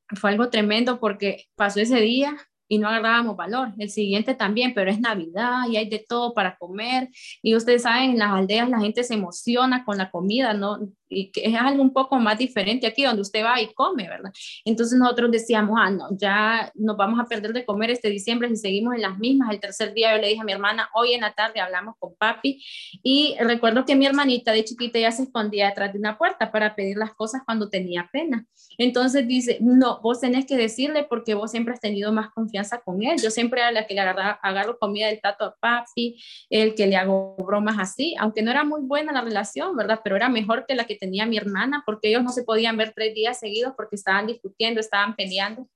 [0.08, 2.36] fue algo tremendo porque pasó ese día
[2.72, 3.74] y no agarrábamos valor.
[3.76, 7.10] El siguiente también, pero es Navidad y hay de todo para comer.
[7.42, 10.78] Y ustedes saben, en las aldeas la gente se emociona con la comida, ¿no?
[11.12, 14.32] Y que es algo un poco más diferente aquí donde usted va y come, ¿verdad?
[14.64, 18.56] Entonces nosotros decíamos, ah, no, ya nos vamos a perder de comer este diciembre si
[18.56, 19.50] seguimos en las mismas.
[19.50, 22.14] El tercer día yo le dije a mi hermana, hoy en la tarde hablamos con
[22.14, 22.62] papi
[23.02, 26.74] y recuerdo que mi hermanita de chiquita ya se escondía detrás de una puerta para
[26.74, 28.46] pedir las cosas cuando tenía pena.
[28.78, 33.02] Entonces dice, no, vos tenés que decirle porque vos siempre has tenido más confianza con
[33.02, 33.20] él.
[33.22, 36.96] Yo siempre era la que le agarro comida del tato a papi, el que le
[36.96, 40.00] hago bromas así, aunque no era muy buena la relación, ¿verdad?
[40.02, 42.92] Pero era mejor que la que tenía mi hermana, porque ellos no se podían ver
[42.94, 45.68] tres días seguidos porque estaban discutiendo, estaban peleando.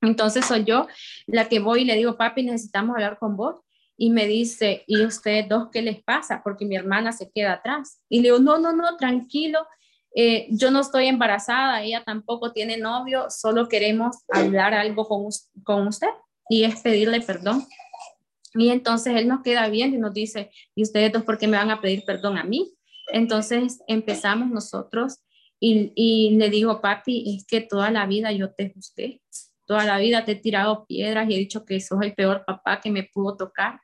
[0.00, 0.88] Entonces soy yo
[1.26, 3.56] la que voy y le digo, papi, necesitamos hablar con vos.
[3.98, 6.40] Y me dice, ¿y ustedes dos qué les pasa?
[6.42, 8.00] Porque mi hermana se queda atrás.
[8.08, 9.66] Y le digo, no, no, no, tranquilo,
[10.16, 15.28] eh, yo no estoy embarazada, ella tampoco tiene novio, solo queremos hablar algo con,
[15.62, 16.08] con usted
[16.48, 17.66] y es pedirle perdón.
[18.54, 21.58] Y entonces él nos queda bien y nos dice, ¿y ustedes dos por qué me
[21.58, 22.74] van a pedir perdón a mí?
[23.14, 25.20] Entonces empezamos nosotros
[25.60, 29.22] y, le digo, papi, es que toda la vida yo te juzgué,
[29.66, 32.80] toda la vida te he tirado piedras y he dicho que sos el peor papá
[32.80, 33.80] que me pudo tocar,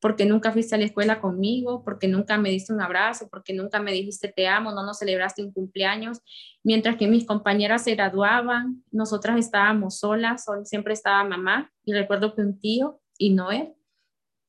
[0.00, 3.78] porque nunca fuiste a la escuela conmigo, porque nunca me diste un abrazo, porque nunca
[3.78, 6.18] me dijiste te amo, no nos celebraste un cumpleaños,
[6.64, 12.42] mientras que mis compañeras se graduaban, nosotras estábamos solas, siempre estaba mamá y recuerdo que
[12.42, 13.74] un tío y no él.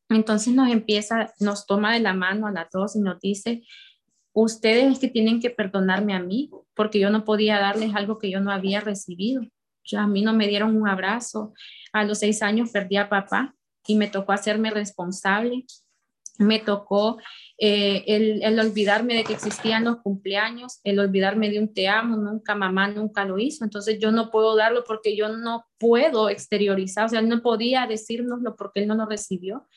[0.10, 3.64] Entonces nos empieza, nos toma de la mano a las dos y nos dice,
[4.34, 8.32] ustedes es que tienen que perdonarme a mí, porque yo no podía darles algo que
[8.32, 9.44] yo no había recibido.
[9.86, 11.54] Ya a mí no me dieron un abrazo.
[11.92, 15.66] A los seis años perdí a papá y me tocó hacerme responsable.
[16.40, 17.20] Me tocó
[17.60, 22.18] eh, el, el, olvidarme de que existían los cumpleaños, el olvidarme de un te amo,
[22.18, 23.64] nunca mamá nunca lo hizo.
[23.64, 28.56] Entonces yo no puedo darlo porque yo no puedo exteriorizar, o sea, no podía decírnoslo
[28.56, 29.68] porque él no lo recibió.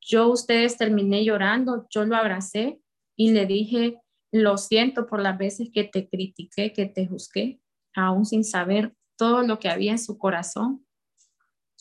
[0.00, 2.80] Yo ustedes terminé llorando, yo lo abracé,
[3.16, 3.98] y le dije,
[4.32, 7.60] lo siento por las veces que te critiqué, que te juzgué,
[7.94, 10.86] aún sin saber todo lo que había en su corazón.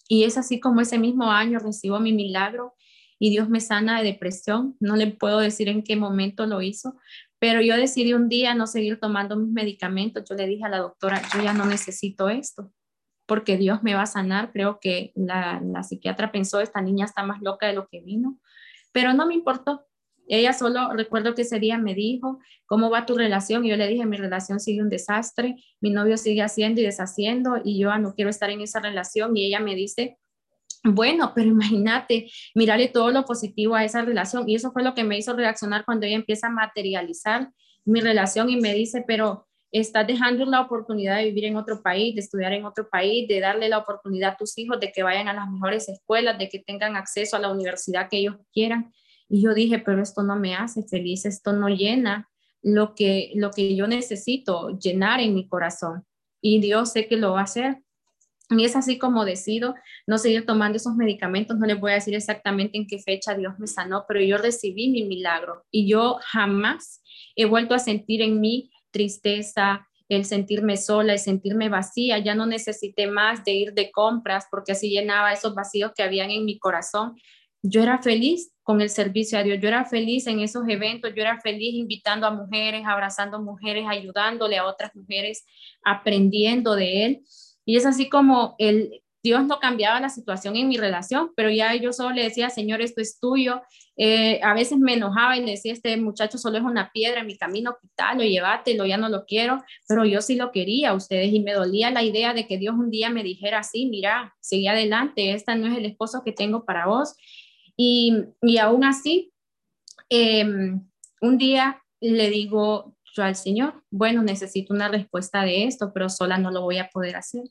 [0.08, 2.74] Y es así como ese mismo año recibo mi milagro
[3.20, 4.76] y Dios me sana de depresión.
[4.80, 6.98] No le puedo decir en qué momento lo hizo,
[7.38, 10.24] pero yo decidí un día no seguir tomando mis medicamentos.
[10.28, 12.74] Yo le dije a la doctora, yo ya no necesito esto
[13.26, 14.52] porque Dios me va a sanar.
[14.52, 18.40] Creo que la, la psiquiatra pensó, esta niña está más loca de lo que vino,
[18.92, 19.86] pero no me importó.
[20.30, 23.66] Ella solo recuerdo que ese día me dijo, ¿cómo va tu relación?
[23.66, 27.60] Y yo le dije, mi relación sigue un desastre, mi novio sigue haciendo y deshaciendo
[27.64, 29.36] y yo no quiero estar en esa relación.
[29.36, 30.18] Y ella me dice,
[30.84, 34.48] bueno, pero imagínate, mirarle todo lo positivo a esa relación.
[34.48, 37.50] Y eso fue lo que me hizo reaccionar cuando ella empieza a materializar
[37.86, 42.16] mi relación y me dice, pero estás dejando la oportunidad de vivir en otro país,
[42.16, 45.28] de estudiar en otro país, de darle la oportunidad a tus hijos de que vayan
[45.28, 48.92] a las mejores escuelas, de que tengan acceso a la universidad que ellos quieran.
[49.30, 52.30] Y yo dije, pero esto no me hace feliz, esto no llena
[52.62, 56.06] lo que, lo que yo necesito llenar en mi corazón.
[56.42, 57.84] Y Dios sé que lo va a hacer.
[58.50, 59.76] Y es así como decido
[60.08, 61.58] no seguir tomando esos medicamentos.
[61.58, 64.90] No les voy a decir exactamente en qué fecha Dios me sanó, pero yo recibí
[64.90, 67.02] mi milagro y yo jamás
[67.36, 72.18] he vuelto a sentir en mí tristeza, el sentirme sola, el sentirme vacía.
[72.18, 76.32] Ya no necesité más de ir de compras porque así llenaba esos vacíos que habían
[76.32, 77.16] en mi corazón.
[77.62, 79.58] Yo era feliz con el servicio a Dios.
[79.60, 84.60] Yo era feliz en esos eventos, yo era feliz invitando a mujeres, abrazando mujeres, ayudándole
[84.60, 85.44] a otras mujeres,
[85.84, 87.22] aprendiendo de Él.
[87.66, 91.74] Y es así como el, Dios no cambiaba la situación en mi relación, pero ya
[91.74, 93.64] yo solo le decía, Señor, esto es tuyo.
[93.98, 97.26] Eh, a veces me enojaba y le decía, este muchacho solo es una piedra en
[97.26, 101.40] mi camino, quítalo, llévatelo, ya no lo quiero, pero yo sí lo quería, ustedes, y
[101.40, 105.32] me dolía la idea de que Dios un día me dijera así, mira, sigue adelante,
[105.32, 107.16] esta no es el esposo que tengo para vos.
[107.82, 109.32] Y, y aún así,
[110.10, 110.86] em,
[111.22, 116.38] un día le digo yo al Señor, bueno, necesito una respuesta de esto, pero sola
[116.38, 117.44] no lo voy a poder hacer.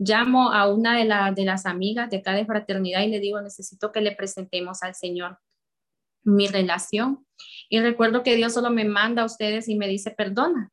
[0.00, 1.04] Llamo a una de,
[1.36, 5.38] de las amigas de cada fraternidad y le digo, necesito que le presentemos al Señor
[6.24, 7.24] mi relación.
[7.68, 10.72] Y recuerdo que Dios solo me manda a ustedes y me dice, perdona,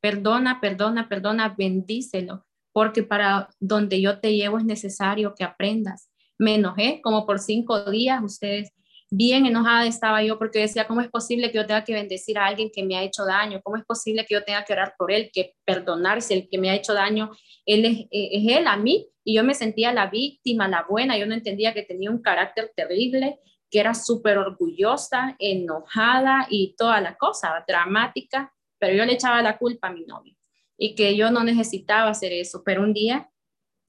[0.00, 6.56] perdona, perdona, perdona, bendícelo, porque para donde yo te llevo es necesario que aprendas me
[6.56, 8.72] enojé como por cinco días, ustedes,
[9.10, 12.46] bien enojada estaba yo porque decía, ¿cómo es posible que yo tenga que bendecir a
[12.46, 13.60] alguien que me ha hecho daño?
[13.62, 16.70] ¿Cómo es posible que yo tenga que orar por él, que perdonarse el que me
[16.70, 17.30] ha hecho daño?
[17.64, 21.16] Él es, eh, es él a mí y yo me sentía la víctima, la buena,
[21.18, 23.38] yo no entendía que tenía un carácter terrible,
[23.70, 29.58] que era súper orgullosa, enojada y toda la cosa, dramática, pero yo le echaba la
[29.58, 30.36] culpa a mi novio
[30.78, 33.30] y que yo no necesitaba hacer eso, pero un día,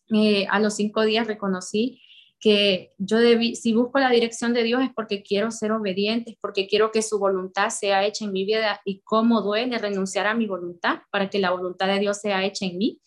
[0.10, 2.02] eh, a los cinco días reconocí
[2.40, 6.38] que yo debí, si busco la dirección de Dios es porque quiero ser obediente, es
[6.40, 10.36] porque quiero que su voluntad sea hecha en mi vida y cómo duele renunciar a
[10.36, 13.02] mi voluntad para que la voluntad de Dios sea hecha en mí.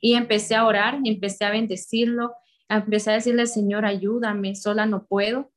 [0.00, 2.32] Y empecé a orar, empecé a bendecirlo,
[2.68, 5.50] empecé a decirle, Señor, ayúdame, sola no puedo.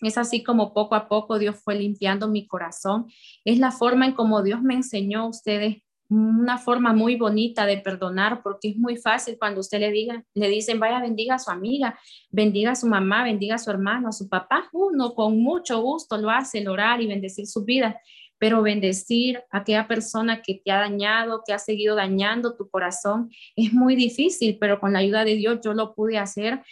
[0.00, 3.06] Es así como poco a poco Dios fue limpiando mi corazón.
[3.44, 7.78] Es la forma en como Dios me enseñó a ustedes una forma muy bonita de
[7.78, 11.50] perdonar, porque es muy fácil cuando usted le diga, le dicen, vaya, bendiga a su
[11.50, 11.98] amiga,
[12.30, 16.16] bendiga a su mamá, bendiga a su hermano, a su papá, uno con mucho gusto
[16.16, 18.00] lo hace, el orar y bendecir su vida,
[18.38, 23.30] pero bendecir a aquella persona que te ha dañado, que ha seguido dañando tu corazón,
[23.56, 26.62] es muy difícil, pero con la ayuda de Dios yo lo pude hacer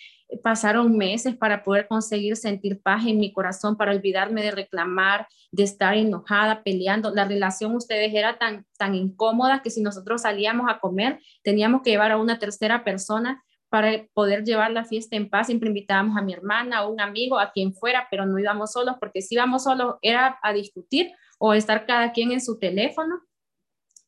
[0.42, 5.62] pasaron meses para poder conseguir sentir paz en mi corazón, para olvidarme de reclamar, de
[5.62, 7.14] estar enojada, peleando.
[7.14, 11.90] La relación ustedes era tan, tan incómoda que si nosotros salíamos a comer, teníamos que
[11.90, 15.46] llevar a una tercera persona para poder llevar la fiesta en paz.
[15.46, 18.96] Siempre invitábamos a mi hermana, a un amigo, a quien fuera, pero no íbamos solos,
[19.00, 23.20] porque si íbamos solos era a discutir o estar cada quien en su teléfono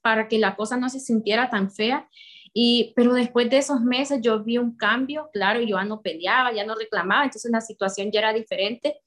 [0.00, 2.08] para que la cosa no se sintiera tan fea.
[2.52, 6.52] Y, pero después de esos meses yo vi un cambio, claro, yo ya no peleaba,
[6.52, 9.00] ya no reclamaba, entonces la situación ya era diferente.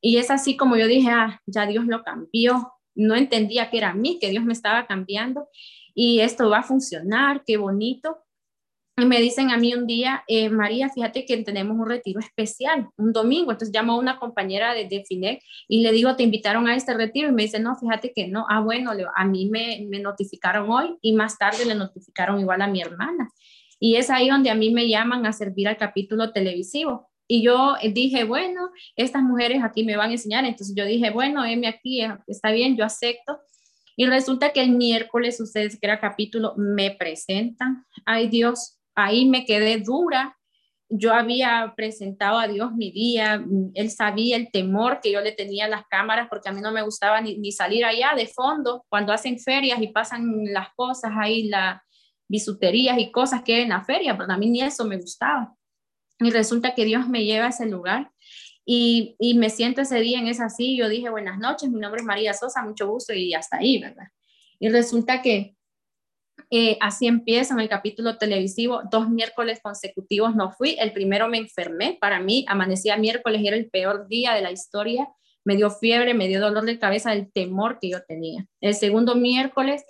[0.00, 3.90] Y es así como yo dije, ah, ya Dios lo cambió, no entendía que era
[3.90, 5.48] a mí, que Dios me estaba cambiando
[5.98, 8.18] y esto va a funcionar, qué bonito.
[8.98, 12.88] Y me dicen a mí un día, eh, María, fíjate que tenemos un retiro especial,
[12.96, 13.52] un domingo.
[13.52, 16.94] Entonces llamo a una compañera de, de FINEC y le digo, ¿te invitaron a este
[16.94, 17.28] retiro?
[17.28, 18.46] Y me dice, no, fíjate que no.
[18.48, 22.68] Ah, bueno, a mí me, me notificaron hoy y más tarde le notificaron igual a
[22.68, 23.30] mi hermana.
[23.78, 27.10] Y es ahí donde a mí me llaman a servir al capítulo televisivo.
[27.28, 30.46] Y yo dije, bueno, estas mujeres aquí me van a enseñar.
[30.46, 33.40] Entonces yo dije, bueno, heme aquí, eh, está bien, yo acepto.
[33.94, 37.84] Y resulta que el miércoles, ustedes que era capítulo, me presentan.
[38.04, 40.36] Ay Dios, ahí me quedé dura.
[40.88, 43.44] Yo había presentado a Dios mi día,
[43.74, 46.70] él sabía el temor que yo le tenía a las cámaras porque a mí no
[46.70, 51.48] me gustaba ni, salir allá de fondo cuando hacen ferias y pasan las cosas ahí,
[51.48, 51.80] las
[52.28, 55.54] bisuterías y cosas que hay en la feria, pero a mí ni eso me gustaba.
[56.18, 58.10] Y resulta que Dios me lleva a ese lugar
[58.64, 60.84] y, me siento ese día en esa silla.
[60.84, 64.06] Yo dije, buenas noches, mi nombre es María Sosa, mucho gusto y hasta ahí, ¿verdad?
[64.60, 65.55] Y resulta que
[66.50, 68.82] eh, así empieza en el capítulo televisivo.
[68.90, 70.76] Dos miércoles consecutivos no fui.
[70.78, 71.98] El primero me enfermé.
[72.00, 75.08] Para mí, amanecía miércoles y era el peor día de la historia.
[75.44, 78.46] Me dio fiebre, me dio dolor de cabeza del temor que yo tenía.
[78.60, 79.84] El segundo miércoles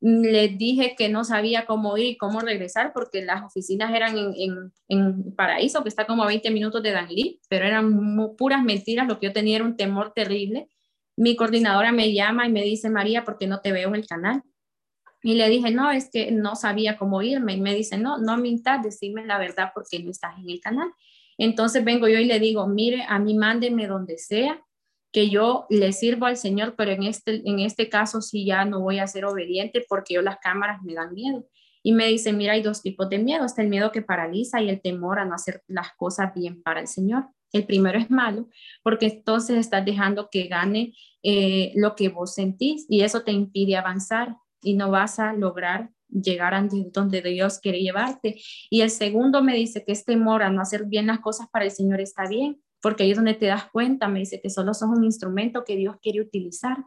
[0.00, 4.16] mm, les dije que no sabía cómo ir y cómo regresar porque las oficinas eran
[4.16, 9.06] en, en, Paraíso, que está como a 20 minutos de Danlí, pero eran puras mentiras.
[9.06, 10.68] Lo que yo tenía era un temor terrible.
[11.16, 14.06] Mi coordinadora me llama y me dice, María, ¿por qué no te veo en el
[14.06, 14.42] canal?
[15.22, 17.54] Y le dije, no, es que no sabía cómo irme.
[17.54, 20.90] Y me dice, no, no mintas, decime la verdad porque no estás en el canal.
[21.36, 24.62] Entonces vengo yo y le digo, mire, a mí mándeme donde sea,
[25.12, 28.80] que yo le sirvo al Señor, pero en este, en este caso sí ya no
[28.80, 31.46] voy a ser obediente porque yo las cámaras me dan miedo.
[31.82, 33.44] Y me dice, mira, hay dos tipos de miedo.
[33.44, 36.80] Está el miedo que paraliza y el temor a no hacer las cosas bien para
[36.80, 37.28] el Señor.
[37.52, 38.48] El primero es malo
[38.82, 40.92] porque entonces estás dejando que gane
[41.22, 45.90] eh, lo que vos sentís y eso te impide avanzar y no vas a lograr
[46.10, 48.40] llegar a donde Dios quiere llevarte.
[48.68, 51.64] Y el segundo me dice que es temor a no hacer bien las cosas para
[51.64, 54.74] el Señor está bien, porque ahí es donde te das cuenta, me dice que solo
[54.74, 56.78] sos un instrumento que Dios quiere utilizar.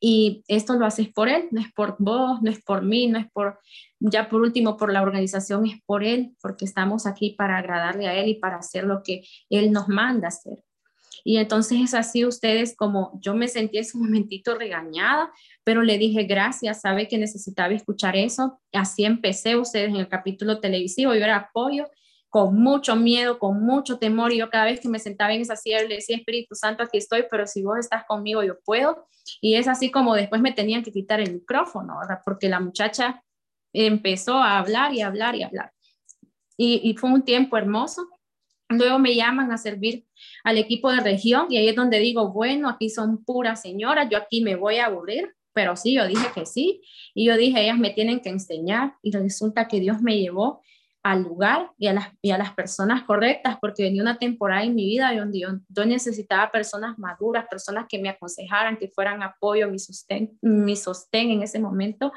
[0.00, 3.18] Y esto lo haces por Él, no es por vos, no es por mí, no
[3.18, 3.58] es por,
[4.00, 8.14] ya por último, por la organización, es por Él, porque estamos aquí para agradarle a
[8.14, 10.62] Él y para hacer lo que Él nos manda hacer.
[11.24, 15.32] Y entonces es así ustedes como yo me sentí ese momentito regañada,
[15.64, 18.60] pero le dije gracias, sabe que necesitaba escuchar eso.
[18.72, 21.86] Así empecé ustedes en el capítulo televisivo, yo era apoyo
[22.34, 25.54] con mucho miedo, con mucho temor, y yo cada vez que me sentaba en esa
[25.54, 29.06] silla le decía, Espíritu Santo, aquí estoy, pero si vos estás conmigo, yo puedo.
[29.40, 32.22] Y es así como después me tenían que quitar el micrófono, ¿verdad?
[32.24, 33.22] Porque la muchacha
[33.72, 35.70] empezó a hablar y hablar y hablar.
[36.56, 38.08] Y, y fue un tiempo hermoso.
[38.68, 40.04] Luego me llaman a servir
[40.44, 44.18] al equipo de región y ahí es donde digo, bueno, aquí son puras señoras, yo
[44.18, 46.82] aquí me voy a aburrir, pero sí, yo dije que sí
[47.14, 50.60] y yo dije, ellas me tienen que enseñar y resulta que Dios me llevó
[51.02, 54.74] al lugar y a, las, y a las personas correctas, porque venía una temporada en
[54.74, 59.68] mi vida donde yo, yo, necesitaba personas maduras, personas que me aconsejaran, que fueran apoyo,
[59.68, 62.10] mi sostén, mi sostén en ese momento.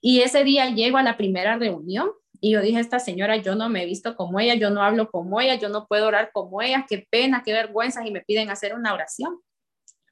[0.00, 2.10] Y ese día llego a la primera reunión
[2.44, 5.12] y yo dije, esta señora, yo no me he visto como ella, yo no hablo
[5.12, 8.50] como ella, yo no puedo orar como ella, qué pena, qué vergüenza, y me piden
[8.50, 9.38] hacer una oración.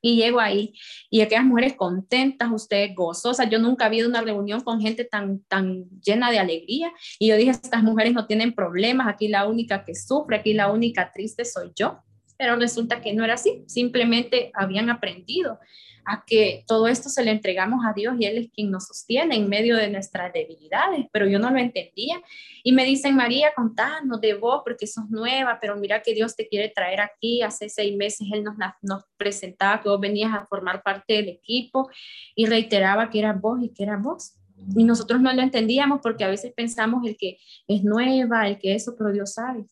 [0.01, 0.73] Y llego ahí
[1.11, 3.51] y aquellas mujeres contentas, ustedes gozosas.
[3.51, 6.93] Yo nunca había una reunión con gente tan, tan llena de alegría.
[7.19, 10.71] Y yo dije, estas mujeres no tienen problemas, aquí la única que sufre, aquí la
[10.71, 12.01] única triste soy yo.
[12.41, 15.59] Pero resulta que no era así, simplemente habían aprendido
[16.07, 19.37] a que todo esto se le entregamos a Dios y Él es quien nos sostiene
[19.37, 22.19] en medio de nuestras debilidades, pero yo no lo entendía.
[22.65, 26.49] Y me dicen, María, contanos de vos porque sos nueva, pero mira que Dios te
[26.49, 27.43] quiere traer aquí.
[27.43, 31.91] Hace seis meses Él nos, nos presentaba que vos venías a formar parte del equipo
[32.35, 34.33] y reiteraba que eras vos y que eras vos.
[34.75, 37.37] Y nosotros no lo entendíamos porque a veces pensamos el que
[37.69, 39.67] es nueva, el que eso, pero Dios sabe.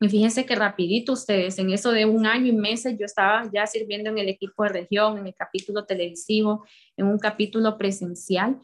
[0.00, 3.66] Y fíjense que rapidito ustedes, en eso de un año y meses, yo estaba ya
[3.66, 6.64] sirviendo en el equipo de región, en el capítulo televisivo,
[6.96, 8.60] en un capítulo presencial.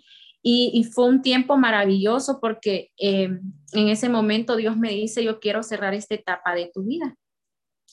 [0.47, 3.30] Y, fue un tiempo maravilloso porque eh,
[3.72, 7.16] en ese momento Dios me dice, yo quiero cerrar esta etapa de tu vida,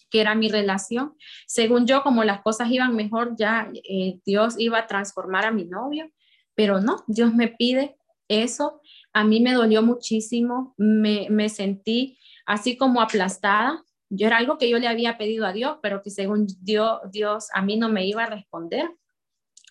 [0.09, 1.13] que era mi relación.
[1.47, 5.63] Según yo, como las cosas iban mejor, ya eh, Dios iba a transformar a mi
[5.63, 6.11] novio,
[6.53, 7.95] pero no, Dios me pide
[8.27, 8.81] eso.
[9.13, 13.83] A mí me dolió muchísimo, me, me sentí así como aplastada.
[14.09, 17.47] Yo era algo que yo le había pedido a Dios, pero que según Dios, Dios
[17.53, 18.89] a mí no me iba a responder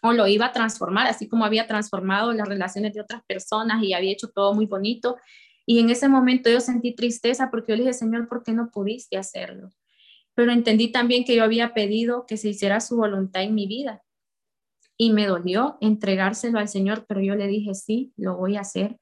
[0.02, 3.92] o lo iba a transformar, así como había transformado las relaciones de otras personas y
[3.92, 5.18] había hecho todo muy bonito.
[5.66, 8.70] Y en ese momento yo sentí tristeza porque yo le dije, Señor, ¿por qué no
[8.70, 9.70] pudiste hacerlo?
[10.34, 14.02] Pero entendí también que yo había pedido que se hiciera su voluntad en mi vida.
[14.96, 18.98] Y me dolió entregárselo al Señor, pero yo le dije, sí, lo voy a hacer,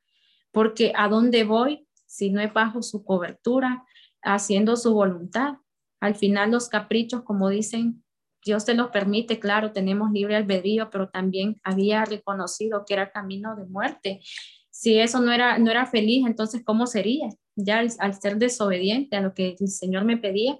[0.52, 3.84] porque a dónde voy si no es bajo su cobertura,
[4.22, 5.58] haciendo su voluntad.
[6.00, 8.02] Al final los caprichos, como dicen,
[8.44, 13.54] Dios te los permite, claro, tenemos libre albedrío, pero también había reconocido que era camino
[13.56, 14.20] de muerte.
[14.70, 17.28] Si eso no era, no era feliz, entonces, ¿cómo sería?
[17.56, 20.58] Ya al, ser desobediente a lo que el Señor me pedía.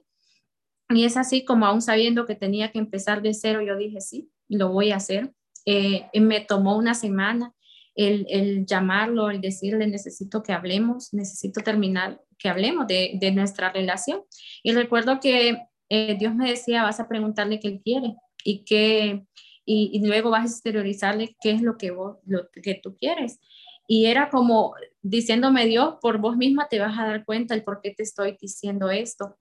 [0.91, 4.31] Y es así como aún sabiendo que tenía que empezar de cero, yo dije, sí,
[4.49, 5.33] lo voy a hacer.
[5.65, 7.55] Eh, me tomó una semana,
[7.99, 14.23] el, llamarlo, el decirle, necesito que hablemos, necesito terminar, que hablemos de, nuestra relación.
[14.63, 19.25] Y recuerdo que eh, Dios me decía, vas a preguntarle qué él quiere y, que,
[19.65, 23.41] y, luego vas a exteriorizarle qué es lo que, vos, lo que tú quieres.
[23.89, 27.81] Y era como diciéndome, Dios, por vos misma te vas a dar cuenta el por
[27.81, 29.37] qué te estoy diciendo esto.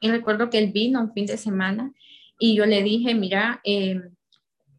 [0.00, 1.92] Y recuerdo que él vino un fin de semana
[2.38, 4.00] y yo le dije, mira, eh,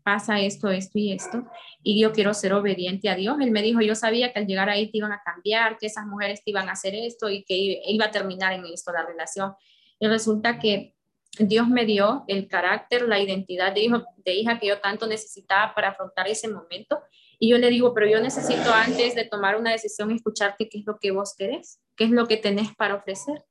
[0.04, 1.46] pasa esto, esto y esto,
[1.82, 3.38] y yo quiero ser obediente a Dios.
[3.42, 6.06] Él me dijo, yo sabía que al llegar ahí te iban a cambiar, que esas
[6.06, 9.54] mujeres te iban a hacer esto y que iba a terminar en esto la relación.
[10.00, 10.96] Y resulta que
[11.40, 15.74] Dios me dio el carácter, la identidad de, hijo, de hija que yo tanto necesitaba
[15.74, 17.00] para afrontar ese momento.
[17.40, 20.86] Y yo le digo, pero yo necesito antes de tomar una decisión escucharte qué es
[20.86, 23.44] lo que vos querés, qué es lo que tenés para ofrecer.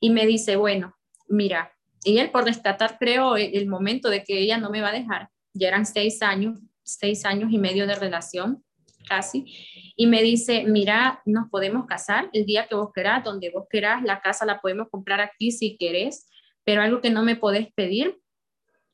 [0.00, 0.96] Y me dice, bueno,
[1.28, 1.72] mira,
[2.02, 5.30] y él por rescatar, creo, el momento de que ella no me va a dejar,
[5.52, 8.64] ya eran seis años, seis años y medio de relación,
[9.08, 9.44] casi,
[9.96, 14.02] y me dice, mira, nos podemos casar el día que vos querás, donde vos querás,
[14.02, 16.28] la casa la podemos comprar aquí si querés,
[16.64, 18.18] pero algo que no me podés pedir.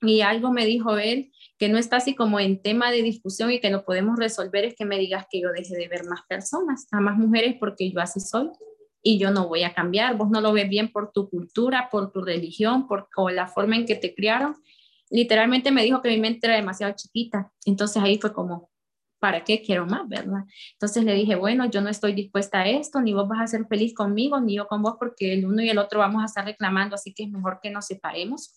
[0.02, 3.60] Y algo me dijo él que no está así como en tema de discusión y
[3.60, 6.86] que lo podemos resolver es que me digas que yo deje de ver más personas,
[6.92, 8.50] a más mujeres porque yo así soy
[9.02, 10.16] y yo no voy a cambiar.
[10.16, 13.86] Vos no lo ves bien por tu cultura, por tu religión, por la forma en
[13.86, 14.56] que te criaron
[15.10, 17.52] literalmente me dijo que mi mente era demasiado chiquita.
[17.64, 18.70] Entonces ahí fue como,
[19.18, 20.44] ¿para qué quiero más, verdad?
[20.72, 23.66] Entonces le dije, bueno, yo no estoy dispuesta a esto, ni vos vas a ser
[23.66, 26.44] feliz conmigo, ni yo con vos, porque el uno y el otro vamos a estar
[26.44, 28.54] reclamando, así que es mejor que nos separemos.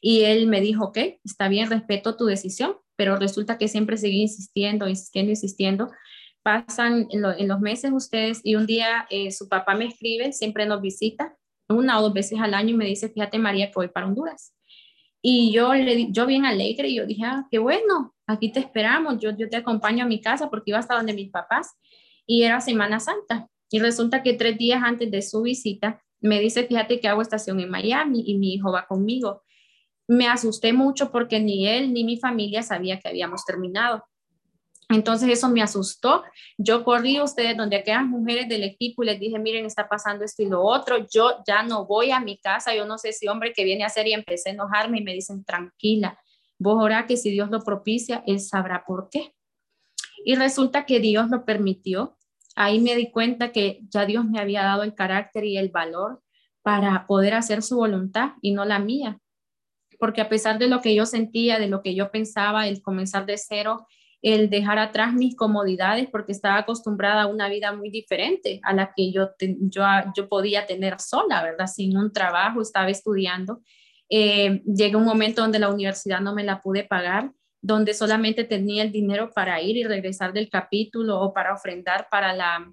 [0.00, 4.22] Y él me dijo, ok, está bien, respeto tu decisión, pero resulta que siempre seguí
[4.22, 5.90] insistiendo, insistiendo, insistiendo.
[6.42, 10.80] Pasan en, los meses ustedes y un día eh, su papá me escribe, siempre nos
[10.80, 11.36] visita,
[11.68, 14.54] una o dos veces al año y me dice, fíjate María, que voy para Honduras.
[15.22, 19.18] Y yo, le, yo bien alegre, y yo dije, ah, qué bueno, aquí te esperamos,
[19.18, 21.76] yo, yo te acompaño a mi casa porque iba hasta donde mis papás
[22.26, 23.48] y era Semana Santa.
[23.70, 27.60] Y resulta que tres días antes de su visita me dice, fíjate que hago estación
[27.60, 29.42] en Miami y mi hijo va conmigo.
[30.08, 34.04] Me asusté mucho porque ni él ni mi familia sabía que habíamos terminado.
[34.90, 36.22] Entonces eso me asustó.
[36.58, 40.24] Yo corrí a ustedes donde aquellas mujeres del equipo y les dije, miren, está pasando
[40.24, 41.06] esto y lo otro.
[41.10, 42.74] Yo ya no voy a mi casa.
[42.74, 45.14] Yo no sé si hombre que viene a hacer y empecé a enojarme y me
[45.14, 46.18] dicen, tranquila,
[46.58, 49.32] vos orá que si Dios lo propicia, Él sabrá por qué.
[50.24, 52.18] Y resulta que Dios lo permitió
[52.60, 56.22] ahí me di cuenta que ya Dios me había dado el carácter y el valor
[56.62, 59.18] para poder hacer su voluntad y no la mía.
[59.98, 63.24] Porque a pesar de lo que yo sentía, de lo que yo pensaba, el comenzar
[63.24, 63.86] de cero,
[64.22, 68.92] el dejar atrás mis comodidades, porque estaba acostumbrada a una vida muy diferente a la
[68.94, 69.82] que yo, yo,
[70.14, 71.66] yo podía tener sola, ¿verdad?
[71.66, 73.60] Sin un trabajo, estaba estudiando.
[74.08, 77.30] Eh, llegó un momento donde la universidad no me la pude pagar
[77.62, 82.32] donde solamente tenía el dinero para ir y regresar del capítulo o para ofrendar para
[82.32, 82.72] la,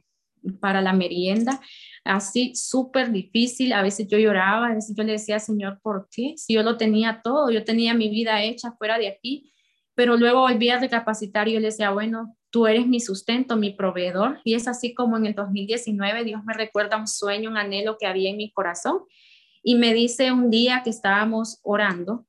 [0.59, 1.59] para la merienda.
[2.03, 3.73] Así, súper difícil.
[3.73, 6.33] A veces yo lloraba, a veces yo le decía, Señor, ¿por qué?
[6.37, 9.51] Si yo lo tenía todo, yo tenía mi vida hecha fuera de aquí,
[9.97, 13.71] pero luego volví a recapacitar y yo le decía, bueno, tú eres mi sustento, mi
[13.71, 14.39] proveedor.
[14.43, 18.05] Y es así como en el 2019 Dios me recuerda un sueño, un anhelo que
[18.05, 18.99] había en mi corazón.
[19.63, 22.27] Y me dice un día que estábamos orando,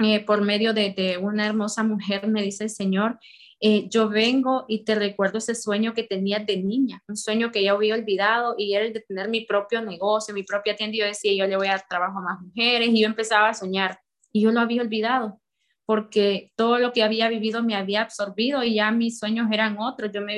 [0.00, 3.20] eh, por medio de, una hermosa mujer, me dice el Señor,
[3.60, 7.62] eh, yo vengo y te recuerdo ese sueño que tenía de niña, un sueño que
[7.62, 10.96] ya había olvidado y era el de tener mi propio negocio, mi propia tienda.
[10.96, 13.50] Y yo decía, yo le voy a dar trabajo a más mujeres y yo empezaba
[13.50, 14.00] a soñar
[14.32, 15.40] y yo lo había olvidado
[15.86, 20.10] porque todo lo que había vivido me había absorbido y ya mis sueños eran otros.
[20.12, 20.36] Yo me,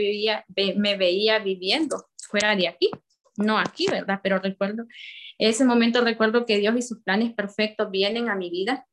[0.97, 2.91] veía viviendo fuera de aquí,
[3.37, 4.21] no aquí, ¿verdad?
[4.23, 4.85] Pero recuerdo,
[5.39, 8.87] ese momento recuerdo que Dios y sus planes perfectos vienen a mi vida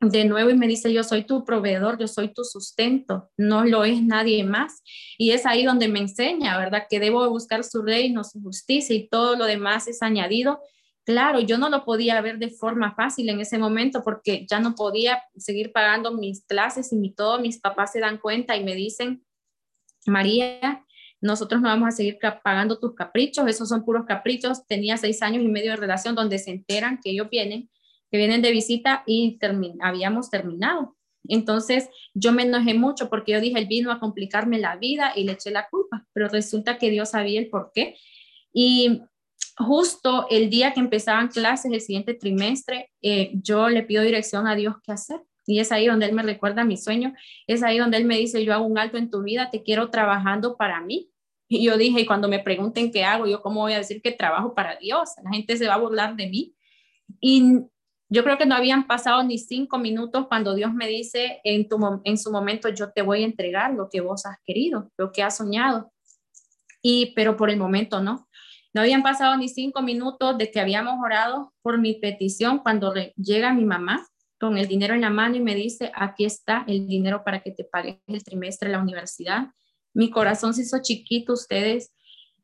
[0.00, 3.84] de nuevo y me dice, yo soy tu proveedor, yo soy tu sustento, no lo
[3.84, 4.82] es nadie más.
[5.18, 6.84] Y es ahí donde me enseña, ¿verdad?
[6.88, 10.60] Que debo buscar su reino, su justicia y todo lo demás es añadido.
[11.08, 14.74] Claro, yo no lo podía ver de forma fácil en ese momento porque ya no
[14.74, 17.38] podía seguir pagando mis clases y mi todo.
[17.38, 19.24] Mis papás se dan cuenta y me dicen,
[20.04, 20.84] María,
[21.22, 24.66] nosotros no vamos a seguir pagando tus caprichos, esos son puros caprichos.
[24.66, 27.70] Tenía seis años y medio de relación donde se enteran que ellos vienen
[28.10, 29.38] que vienen de visita y
[29.80, 30.94] habíamos terminado.
[31.26, 35.24] Entonces yo me enojé mucho porque yo dije, él vino a complicarme la vida y
[35.24, 37.96] le eché la culpa, pero resulta que Dios sabía el por qué.
[38.52, 39.00] Y
[39.56, 44.54] justo el día que empezaban clases, el siguiente trimestre, eh, yo le pido dirección a
[44.54, 45.20] Dios qué hacer.
[45.46, 47.14] Y es ahí donde Él me recuerda mi sueño,
[47.46, 49.90] es ahí donde Él me dice, yo hago un alto en tu vida, te quiero
[49.90, 51.10] trabajando para mí.
[51.48, 54.12] Y yo dije, y cuando me pregunten qué hago, yo cómo voy a decir que
[54.12, 56.54] trabajo para Dios, la gente se va a burlar de mí.
[57.20, 57.62] Y
[58.10, 61.78] yo creo que no habían pasado ni cinco minutos cuando Dios me dice, en, tu,
[62.04, 65.22] en su momento yo te voy a entregar lo que vos has querido, lo que
[65.22, 65.90] has soñado.
[66.82, 68.27] Y, pero por el momento no.
[68.74, 73.52] No habían pasado ni cinco minutos de que habíamos orado por mi petición cuando llega
[73.52, 74.06] mi mamá
[74.38, 77.50] con el dinero en la mano y me dice, aquí está el dinero para que
[77.50, 79.48] te pagues el trimestre de la universidad.
[79.94, 81.92] Mi corazón se hizo chiquito, ustedes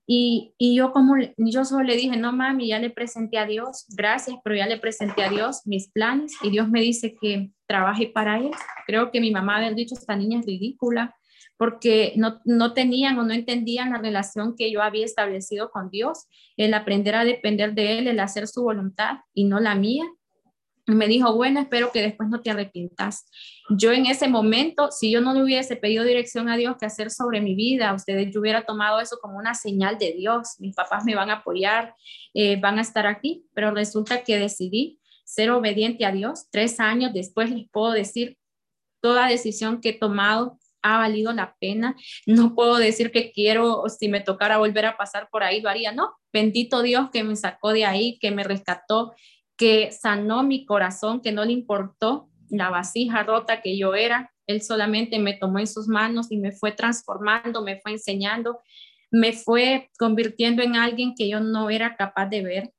[0.07, 3.87] y, y, yo como, yo solo le dije, no mami, ya le presenté a Dios,
[3.97, 8.09] gracias, pero ya le presenté a Dios mis planes y Dios me dice que trabaje
[8.09, 8.51] para él.
[8.87, 11.17] Creo que mi mamá había dicho, esta niña es ridícula,
[11.57, 16.27] porque no, no tenían o no entendían la relación que yo había establecido con Dios,
[16.57, 20.05] el aprender a depender de Él, el hacer su voluntad y no la mía
[20.87, 23.27] me dijo, bueno, espero que después no te arrepientas.
[23.71, 27.11] Yo en ese momento, si yo no le hubiese pedido dirección a Dios que hacer
[27.11, 30.57] sobre mi vida, ustedes yo hubiera tomado eso como una señal de Dios.
[30.59, 31.95] Mis papás me van a apoyar,
[32.35, 36.49] eh, van a estar aquí, pero resulta que decidí ser obediente a Dios.
[36.51, 38.37] Tres años después les puedo decir,
[39.01, 41.97] toda decisión que he tomado ha valido la pena.
[42.27, 45.93] No puedo decir que quiero, si me tocara volver a pasar por ahí, lo haría.
[45.93, 49.15] No, bendito Dios que me sacó de ahí, que me rescató,
[49.57, 54.31] que sanó mi corazón, que no le importó la vasija rota que yo era.
[54.47, 58.61] Él solamente me tomó en sus manos y me fue transformando, me fue enseñando,
[59.11, 62.73] me fue convirtiendo en alguien que yo no era capaz de ver.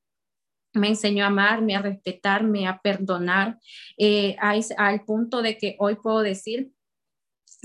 [0.73, 3.57] Me enseñó a amarme, a respetarme, a perdonar,
[3.97, 4.35] eh,
[4.77, 6.74] al punto de que hoy puedo decir,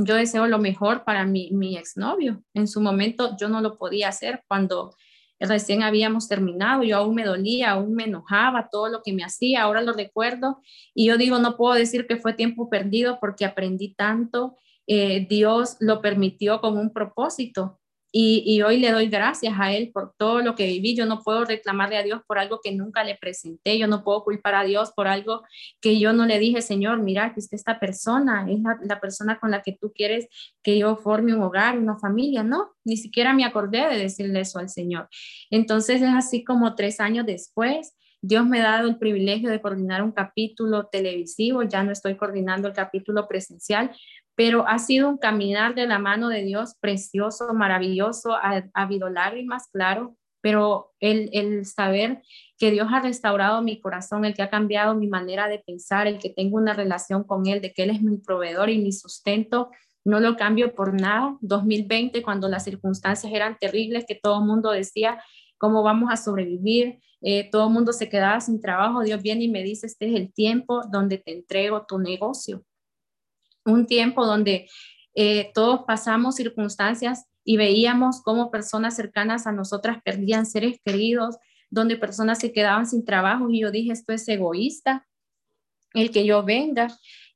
[0.04, 2.42] yo deseo lo mejor para mi, mi exnovio.
[2.54, 4.94] En su momento yo no lo podía hacer cuando
[5.40, 9.62] recién habíamos terminado, yo aún me dolía, aún me enojaba todo lo que me hacía,
[9.62, 10.60] ahora lo recuerdo.
[10.94, 15.76] Y yo digo, no puedo decir que fue tiempo perdido porque aprendí tanto, eh, Dios
[15.80, 17.79] lo permitió con un propósito
[18.12, 20.96] y, hoy le doy gracias a Él por todo lo que viví.
[20.96, 23.78] Yo no puedo reclamarle a Dios por algo que nunca le presenté.
[23.78, 25.42] Yo no puedo culpar a Dios por algo
[25.80, 29.62] que yo no le dije, Señor, mira, que esta persona es la, persona con la
[29.62, 30.26] que tú quieres
[30.62, 32.42] que yo forme un hogar, una familia.
[32.42, 35.08] No, ni siquiera me acordé de decirle eso al Señor.
[35.50, 37.94] Entonces es así como tres años después.
[38.22, 42.68] Dios me ha dado el privilegio de coordinar un capítulo televisivo, ya no estoy coordinando
[42.68, 43.92] el capítulo presencial,
[44.40, 49.68] pero ha sido un caminar de la mano de Dios precioso, maravilloso, ha, habido lágrimas,
[49.70, 52.22] claro, pero el, el, saber
[52.56, 56.18] que Dios ha restaurado mi corazón, el que ha cambiado mi manera de pensar, el
[56.18, 59.68] que tengo una relación con Él, de que Él es mi proveedor y mi sustento,
[60.06, 61.36] no lo cambio por nada.
[61.42, 65.22] 2020, cuando las circunstancias eran terribles, que todo el mundo decía,
[65.58, 66.98] ¿cómo vamos a sobrevivir?
[67.20, 69.02] Eh, todo el mundo se quedaba sin trabajo.
[69.02, 72.64] Dios viene y me dice, este es el tiempo donde te entrego tu negocio.
[73.70, 74.68] Un tiempo donde
[75.14, 81.36] eh, todos pasamos circunstancias y veíamos cómo personas cercanas a nosotras perdían seres queridos,
[81.70, 85.06] donde personas se quedaban sin trabajo y yo dije, esto es egoísta,
[85.94, 86.88] el que yo venga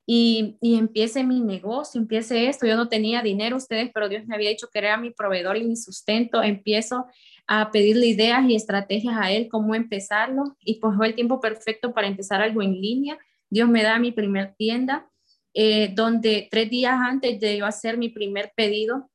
[0.06, 2.66] y, y, empiece mi negocio, empiece esto.
[2.66, 5.64] Yo no tenía dinero ustedes, pero Dios me había dicho que era mi proveedor y
[5.64, 6.42] mi sustento.
[6.42, 7.06] Empiezo
[7.46, 10.56] a pedirle ideas y estrategias a Él, cómo empezarlo.
[10.60, 13.18] Y pues fue el tiempo perfecto para empezar algo en línea.
[13.48, 15.08] Dios me da mi primer tienda,
[15.54, 19.10] eh, donde tres días antes de yo hacer mi primer pedido,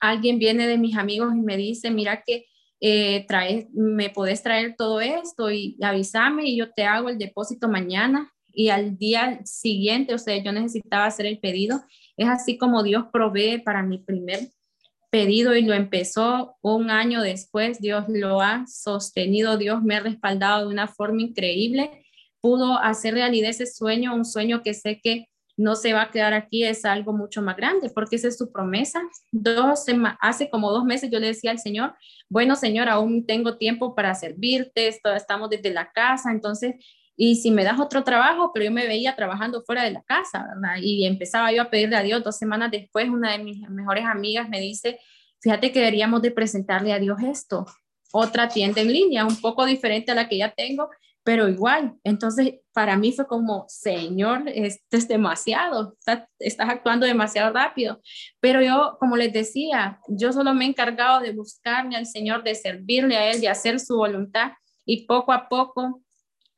[0.00, 2.46] alguien viene de mis amigos y me dice, mira que
[2.80, 7.68] eh, trae, me puedes traer todo esto y avísame y yo te hago el depósito
[7.68, 11.82] mañana y al día siguiente, o sea, yo necesitaba hacer el pedido.
[12.16, 14.40] Es así como Dios provee para mi primer
[15.10, 17.80] pedido y lo empezó un año después.
[17.80, 22.04] Dios lo ha sostenido, Dios me ha respaldado de una forma increíble.
[22.40, 25.26] Pudo hacer realidad ese sueño, un sueño que sé que
[25.60, 28.50] no se va a quedar aquí, es algo mucho más grande, porque esa es su
[28.50, 29.02] promesa.
[29.30, 29.84] Dos,
[30.20, 31.94] hace como dos meses yo le decía al Señor,
[32.30, 36.76] bueno Señor, aún tengo tiempo para servirte, estamos desde la casa, entonces
[37.22, 40.46] y si me das otro trabajo, pero yo me veía trabajando fuera de la casa,
[40.54, 40.78] ¿verdad?
[40.80, 42.24] Y empezaba yo a pedirle a Dios.
[42.24, 44.98] Dos semanas después, una de mis mejores amigas me dice,
[45.38, 47.66] fíjate que deberíamos de presentarle a Dios esto,
[48.10, 50.88] otra tienda en línea, un poco diferente a la que ya tengo,
[51.30, 51.94] pero igual.
[52.02, 56.26] Entonces, para mí fue como, Señor, esto es demasiado, estás,
[56.58, 58.00] actuando demasiado rápido.
[58.40, 62.56] Pero yo, como les decía, yo solo me he encargado de buscarme al Señor, de
[62.56, 64.54] servirle a Él, de hacer su voluntad
[64.84, 66.02] y poco a poco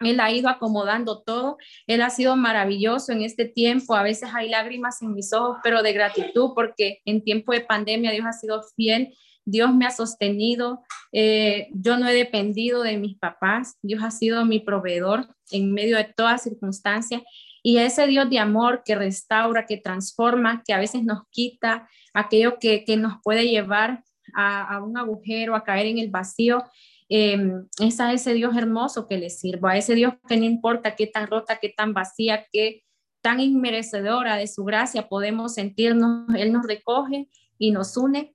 [0.00, 1.58] él ha ido acomodando todo.
[1.86, 3.94] Él ha sido maravilloso en este tiempo.
[3.94, 8.10] A veces hay lágrimas en mis ojos, pero de gratitud porque en tiempo de pandemia
[8.10, 9.14] Dios ha sido fiel.
[9.44, 10.82] Dios me ha sostenido.
[11.12, 13.76] Eh, yo no he dependido de mis papás.
[13.82, 17.22] Dios ha sido mi proveedor en medio de todas circunstancias.
[17.62, 22.58] Y ese Dios de amor que restaura, que transforma, que a veces nos quita aquello
[22.58, 24.02] que, nos puede llevar
[24.34, 26.64] a, un agujero, a caer en el vacío,
[27.08, 27.38] eh,
[27.78, 31.26] es ese Dios hermoso que le sirvo, a ese Dios que no importa qué tan
[31.26, 32.84] rota, qué tan vacía, qué
[33.20, 37.28] tan inmerecedora de su gracia podemos sentirnos, Él nos recoge
[37.58, 38.34] y nos une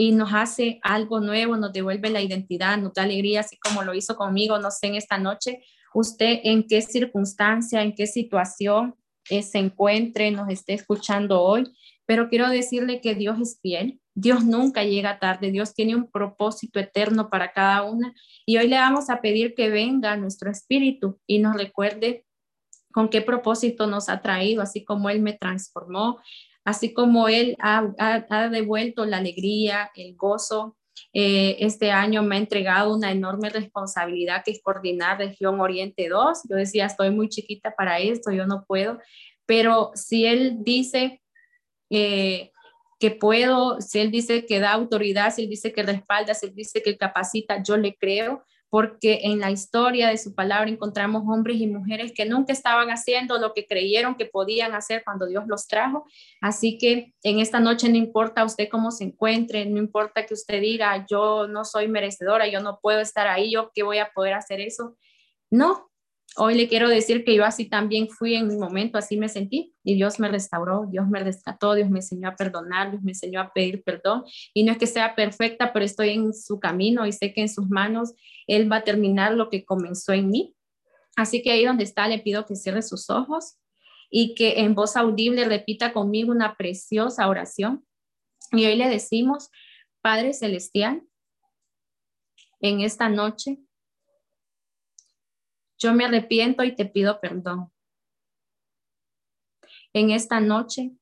[0.00, 3.94] y nos hace algo nuevo, nos devuelve la identidad, nos da alegría, así como lo
[3.94, 8.94] hizo conmigo, no sé, en esta noche, usted en qué circunstancia, en qué situación
[9.28, 11.64] eh, se encuentre, nos esté escuchando hoy,
[12.06, 16.78] pero quiero decirle que Dios es fiel, Dios nunca llega tarde, Dios tiene un propósito
[16.78, 18.14] eterno para cada una
[18.46, 22.24] y hoy le vamos a pedir que venga nuestro espíritu y nos recuerde
[22.92, 26.20] con qué propósito nos ha traído, así como Él me transformó,
[26.68, 30.76] así como Él ha, devuelto la alegría, el gozo.
[31.14, 36.40] Eh, este año me ha entregado una enorme responsabilidad que es coordinar región Oriente 2.
[36.50, 38.98] Yo decía, estoy muy chiquita para esto, yo no puedo,
[39.46, 41.22] pero si Él dice...
[41.90, 42.52] Eh,
[43.00, 46.54] que puedo, si él dice que da autoridad, si él dice que respalda, si él
[46.56, 51.58] dice que capacita, yo le creo, porque en la historia de su palabra encontramos hombres
[51.58, 55.66] y mujeres que nunca estaban haciendo lo que creyeron que podían hacer cuando Dios los
[55.66, 56.04] trajo.
[56.40, 60.60] Así que en esta noche no importa usted cómo se encuentre, no importa que usted
[60.60, 64.34] diga, yo no soy merecedora, yo no puedo estar ahí, yo qué voy a poder
[64.34, 64.96] hacer eso.
[65.50, 65.87] No,
[66.36, 69.74] Hoy le quiero decir que yo así también fui en mi momento, así me sentí
[69.82, 73.40] y Dios me restauró, Dios me rescató, Dios me enseñó a perdonar, Dios me enseñó
[73.40, 74.24] a pedir perdón
[74.54, 77.48] y no es que sea perfecta, pero estoy en su camino y sé que en
[77.48, 78.12] sus manos
[78.46, 80.54] Él va a terminar lo que comenzó en mí.
[81.16, 83.56] Así que ahí donde está le pido que cierre sus ojos
[84.10, 87.84] y que en voz audible repita conmigo una preciosa oración.
[88.52, 89.50] Y hoy le decimos,
[90.00, 91.02] Padre Celestial,
[92.60, 93.58] en esta noche
[95.78, 97.72] yo me arrepiento y te pido perdón.
[99.92, 100.92] En esta noche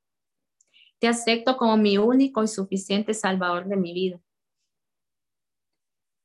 [0.98, 4.20] te acepto como mi único y suficiente Salvador de mi vida.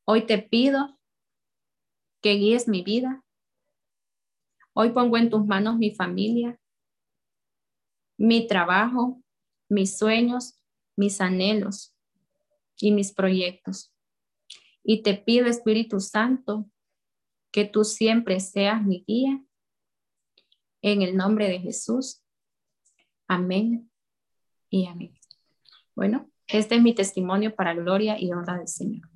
[0.05, 0.99] Hoy te pido
[2.21, 3.23] que guíes mi vida.
[4.73, 6.59] Hoy pongo en tus manos mi familia,
[8.17, 9.21] mi trabajo,
[9.67, 10.61] mis sueños,
[10.95, 11.93] mis anhelos
[12.77, 13.93] y mis proyectos.
[14.83, 16.70] Y te pido, Espíritu Santo,
[17.51, 19.43] que tú siempre seas mi guía.
[20.81, 22.23] En el nombre de Jesús.
[23.27, 23.91] Amén
[24.69, 25.13] y amén.
[25.95, 29.11] Bueno, este es mi testimonio para gloria y honra del Señor.